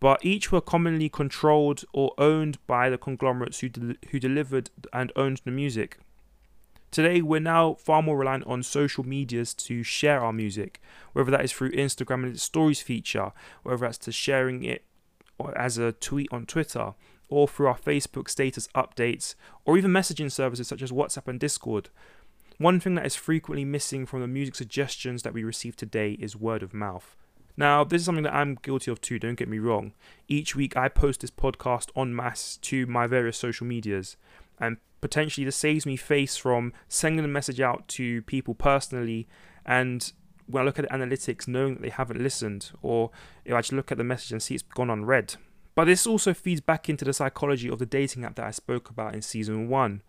but 0.00 0.24
each 0.24 0.52
were 0.52 0.60
commonly 0.60 1.08
controlled 1.08 1.84
or 1.92 2.12
owned 2.18 2.58
by 2.66 2.88
the 2.88 2.98
conglomerates 2.98 3.60
who, 3.60 3.70
who 4.10 4.20
delivered 4.20 4.70
and 4.92 5.12
owned 5.16 5.40
the 5.44 5.50
music. 5.50 5.98
Today, 6.90 7.20
we're 7.20 7.40
now 7.40 7.74
far 7.74 8.02
more 8.02 8.16
reliant 8.16 8.46
on 8.46 8.62
social 8.62 9.04
medias 9.04 9.52
to 9.54 9.82
share 9.82 10.20
our 10.20 10.32
music, 10.32 10.80
whether 11.12 11.30
that 11.30 11.44
is 11.44 11.52
through 11.52 11.72
Instagram 11.72 12.24
and 12.24 12.32
its 12.32 12.42
stories 12.42 12.80
feature, 12.80 13.32
whether 13.62 13.76
that's 13.78 13.98
to 13.98 14.12
sharing 14.12 14.64
it 14.64 14.84
as 15.54 15.76
a 15.76 15.92
tweet 15.92 16.28
on 16.32 16.46
Twitter, 16.46 16.94
or 17.28 17.46
through 17.46 17.66
our 17.66 17.78
Facebook 17.78 18.28
status 18.28 18.68
updates, 18.74 19.34
or 19.66 19.76
even 19.76 19.90
messaging 19.90 20.32
services 20.32 20.66
such 20.66 20.80
as 20.80 20.90
WhatsApp 20.90 21.28
and 21.28 21.38
Discord. 21.38 21.90
One 22.56 22.80
thing 22.80 22.94
that 22.94 23.06
is 23.06 23.14
frequently 23.14 23.64
missing 23.64 24.06
from 24.06 24.20
the 24.20 24.26
music 24.26 24.54
suggestions 24.54 25.22
that 25.22 25.34
we 25.34 25.44
receive 25.44 25.76
today 25.76 26.12
is 26.12 26.34
word 26.34 26.62
of 26.62 26.72
mouth. 26.74 27.14
Now, 27.56 27.84
this 27.84 28.00
is 28.00 28.06
something 28.06 28.24
that 28.24 28.34
I'm 28.34 28.58
guilty 28.62 28.90
of 28.90 29.00
too, 29.00 29.18
don't 29.18 29.34
get 29.34 29.48
me 29.48 29.58
wrong. 29.58 29.92
Each 30.26 30.56
week 30.56 30.76
I 30.76 30.88
post 30.88 31.20
this 31.20 31.30
podcast 31.30 31.90
en 31.96 32.16
masse 32.16 32.56
to 32.62 32.86
my 32.86 33.06
various 33.06 33.36
social 33.36 33.66
medias, 33.66 34.16
and 34.58 34.78
potentially 35.00 35.44
this 35.44 35.56
saves 35.56 35.86
me 35.86 35.96
face 35.96 36.36
from 36.36 36.72
sending 36.88 37.24
a 37.24 37.28
message 37.28 37.60
out 37.60 37.86
to 37.88 38.22
people 38.22 38.54
personally 38.54 39.28
and 39.64 40.12
when 40.48 40.62
I 40.62 40.64
look 40.66 40.78
at 40.78 40.88
the 40.88 40.96
analytics, 40.96 41.46
knowing 41.46 41.74
that 41.74 41.82
they 41.82 41.90
haven't 41.90 42.22
listened, 42.22 42.70
or 42.80 43.10
if 43.44 43.52
I 43.52 43.60
just 43.60 43.72
look 43.72 43.92
at 43.92 43.98
the 43.98 44.04
message 44.04 44.32
and 44.32 44.42
see 44.42 44.54
it's 44.54 44.62
gone 44.62 44.88
unread. 44.88 45.34
But 45.74 45.84
this 45.84 46.06
also 46.06 46.34
feeds 46.34 46.60
back 46.60 46.88
into 46.88 47.04
the 47.04 47.12
psychology 47.12 47.68
of 47.68 47.78
the 47.78 47.86
dating 47.86 48.24
app 48.24 48.36
that 48.36 48.46
I 48.46 48.50
spoke 48.50 48.90
about 48.90 49.14
in 49.14 49.22
season 49.22 49.68
one, 49.68 50.02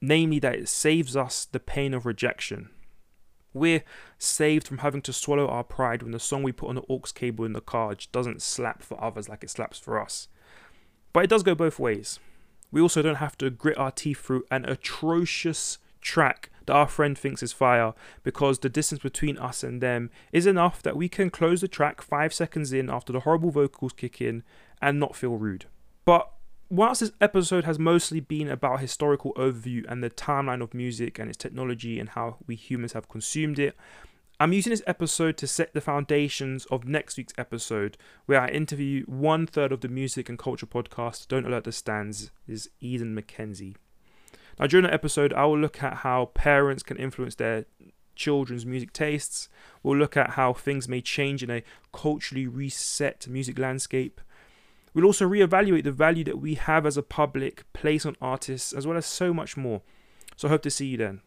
namely 0.00 0.38
that 0.40 0.54
it 0.54 0.68
saves 0.68 1.16
us 1.16 1.46
the 1.46 1.58
pain 1.58 1.94
of 1.94 2.06
rejection. 2.06 2.68
We're 3.54 3.82
saved 4.18 4.68
from 4.68 4.78
having 4.78 5.02
to 5.02 5.12
swallow 5.12 5.48
our 5.48 5.64
pride 5.64 6.02
when 6.02 6.12
the 6.12 6.20
song 6.20 6.42
we 6.42 6.52
put 6.52 6.68
on 6.68 6.74
the 6.74 6.84
aux 6.88 7.00
cable 7.14 7.46
in 7.46 7.54
the 7.54 7.62
car 7.62 7.96
doesn't 8.12 8.42
slap 8.42 8.82
for 8.82 9.02
others 9.02 9.28
like 9.28 9.42
it 9.42 9.50
slaps 9.50 9.78
for 9.78 10.00
us. 10.00 10.28
But 11.14 11.24
it 11.24 11.30
does 11.30 11.42
go 11.42 11.54
both 11.54 11.78
ways. 11.78 12.20
We 12.70 12.80
also 12.80 13.02
don't 13.02 13.16
have 13.16 13.38
to 13.38 13.50
grit 13.50 13.78
our 13.78 13.90
teeth 13.90 14.20
through 14.20 14.44
an 14.50 14.64
atrocious 14.64 15.78
track 16.00 16.50
that 16.66 16.74
our 16.74 16.86
friend 16.86 17.16
thinks 17.16 17.42
is 17.42 17.52
fire 17.52 17.94
because 18.22 18.58
the 18.58 18.68
distance 18.68 19.02
between 19.02 19.38
us 19.38 19.62
and 19.62 19.80
them 19.80 20.10
is 20.32 20.46
enough 20.46 20.82
that 20.82 20.96
we 20.96 21.08
can 21.08 21.30
close 21.30 21.60
the 21.60 21.68
track 21.68 22.02
five 22.02 22.32
seconds 22.32 22.72
in 22.72 22.90
after 22.90 23.12
the 23.12 23.20
horrible 23.20 23.50
vocals 23.50 23.92
kick 23.92 24.20
in 24.20 24.42
and 24.82 25.00
not 25.00 25.16
feel 25.16 25.36
rude. 25.36 25.64
But 26.04 26.30
whilst 26.68 27.00
this 27.00 27.12
episode 27.20 27.64
has 27.64 27.78
mostly 27.78 28.20
been 28.20 28.48
about 28.48 28.80
historical 28.80 29.32
overview 29.34 29.84
and 29.88 30.04
the 30.04 30.10
timeline 30.10 30.62
of 30.62 30.74
music 30.74 31.18
and 31.18 31.28
its 31.28 31.38
technology 31.38 31.98
and 31.98 32.10
how 32.10 32.36
we 32.46 32.54
humans 32.54 32.92
have 32.92 33.08
consumed 33.08 33.58
it, 33.58 33.76
I'm 34.40 34.52
using 34.52 34.70
this 34.70 34.84
episode 34.86 35.36
to 35.38 35.48
set 35.48 35.74
the 35.74 35.80
foundations 35.80 36.64
of 36.66 36.84
next 36.84 37.16
week's 37.16 37.32
episode, 37.36 37.98
where 38.26 38.40
I 38.40 38.46
interview 38.50 39.04
one 39.06 39.48
third 39.48 39.72
of 39.72 39.80
the 39.80 39.88
music 39.88 40.28
and 40.28 40.38
culture 40.38 40.64
podcast, 40.64 41.26
Don't 41.26 41.44
Alert 41.44 41.64
the 41.64 41.72
Stands, 41.72 42.30
is 42.46 42.70
Eden 42.80 43.16
McKenzie. 43.16 43.74
Now, 44.56 44.68
during 44.68 44.86
the 44.86 44.94
episode, 44.94 45.32
I 45.32 45.44
will 45.46 45.58
look 45.58 45.82
at 45.82 45.98
how 45.98 46.26
parents 46.26 46.84
can 46.84 46.98
influence 46.98 47.34
their 47.34 47.64
children's 48.14 48.64
music 48.64 48.92
tastes. 48.92 49.48
We'll 49.82 49.98
look 49.98 50.16
at 50.16 50.30
how 50.30 50.52
things 50.52 50.88
may 50.88 51.00
change 51.00 51.42
in 51.42 51.50
a 51.50 51.64
culturally 51.92 52.46
reset 52.46 53.26
music 53.26 53.58
landscape. 53.58 54.20
We'll 54.94 55.04
also 55.04 55.28
reevaluate 55.28 55.82
the 55.82 55.90
value 55.90 56.22
that 56.22 56.38
we 56.38 56.54
have 56.54 56.86
as 56.86 56.96
a 56.96 57.02
public, 57.02 57.64
place 57.72 58.06
on 58.06 58.14
artists, 58.22 58.72
as 58.72 58.86
well 58.86 58.96
as 58.96 59.06
so 59.06 59.34
much 59.34 59.56
more. 59.56 59.82
So 60.36 60.46
I 60.46 60.52
hope 60.52 60.62
to 60.62 60.70
see 60.70 60.86
you 60.86 60.96
then. 60.96 61.22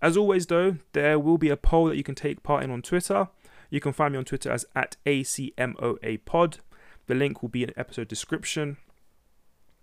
As 0.00 0.16
always, 0.16 0.46
though, 0.46 0.76
there 0.92 1.18
will 1.18 1.38
be 1.38 1.48
a 1.48 1.56
poll 1.56 1.86
that 1.86 1.96
you 1.96 2.04
can 2.04 2.14
take 2.14 2.42
part 2.42 2.62
in 2.62 2.70
on 2.70 2.82
Twitter. 2.82 3.28
You 3.70 3.80
can 3.80 3.92
find 3.92 4.12
me 4.12 4.18
on 4.18 4.24
Twitter 4.24 4.50
as 4.50 4.64
at 4.74 4.96
ACMOAPod. 5.06 6.58
The 7.06 7.14
link 7.14 7.42
will 7.42 7.48
be 7.48 7.62
in 7.62 7.68
the 7.68 7.78
episode 7.78 8.08
description. 8.08 8.76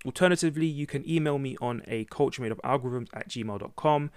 Alternatively, 0.05 0.67
you 0.67 0.85
can 0.85 1.07
email 1.09 1.39
me 1.39 1.57
on 1.59 1.81
a 1.87 2.05
culture 2.05 2.41
made 2.41 2.51
of 2.51 2.61
algorithms 2.63 3.09
at 3.13 3.27
gmail.com 3.27 4.11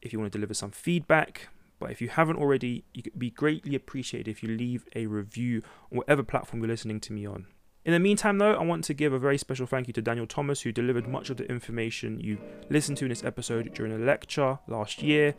if 0.00 0.12
you 0.12 0.18
want 0.18 0.32
to 0.32 0.38
deliver 0.38 0.54
some 0.54 0.70
feedback. 0.70 1.48
But 1.78 1.90
if 1.90 2.00
you 2.00 2.08
haven't 2.08 2.36
already, 2.36 2.84
it 2.94 3.06
would 3.12 3.18
be 3.18 3.30
greatly 3.30 3.74
appreciated 3.74 4.30
if 4.30 4.42
you 4.42 4.48
leave 4.48 4.84
a 4.94 5.06
review 5.06 5.62
on 5.90 5.98
whatever 5.98 6.22
platform 6.22 6.62
you're 6.62 6.68
listening 6.68 7.00
to 7.00 7.12
me 7.12 7.26
on. 7.26 7.46
In 7.84 7.92
the 7.92 7.98
meantime, 7.98 8.38
though, 8.38 8.54
I 8.54 8.62
want 8.62 8.84
to 8.84 8.94
give 8.94 9.12
a 9.12 9.18
very 9.18 9.36
special 9.36 9.66
thank 9.66 9.88
you 9.88 9.92
to 9.94 10.02
Daniel 10.02 10.26
Thomas, 10.26 10.60
who 10.60 10.70
delivered 10.70 11.08
much 11.08 11.30
of 11.30 11.36
the 11.36 11.50
information 11.50 12.20
you 12.20 12.38
listened 12.70 12.96
to 12.98 13.06
in 13.06 13.08
this 13.08 13.24
episode 13.24 13.74
during 13.74 13.92
a 13.92 13.98
lecture 13.98 14.60
last 14.68 15.02
year. 15.02 15.34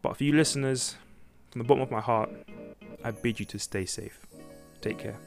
But 0.00 0.16
for 0.16 0.22
you 0.22 0.32
listeners, 0.32 0.94
from 1.50 1.60
the 1.60 1.64
bottom 1.64 1.82
of 1.82 1.90
my 1.90 2.00
heart, 2.00 2.30
I 3.02 3.10
bid 3.10 3.40
you 3.40 3.46
to 3.46 3.58
stay 3.58 3.84
safe. 3.84 4.26
Take 4.80 4.98
care. 4.98 5.18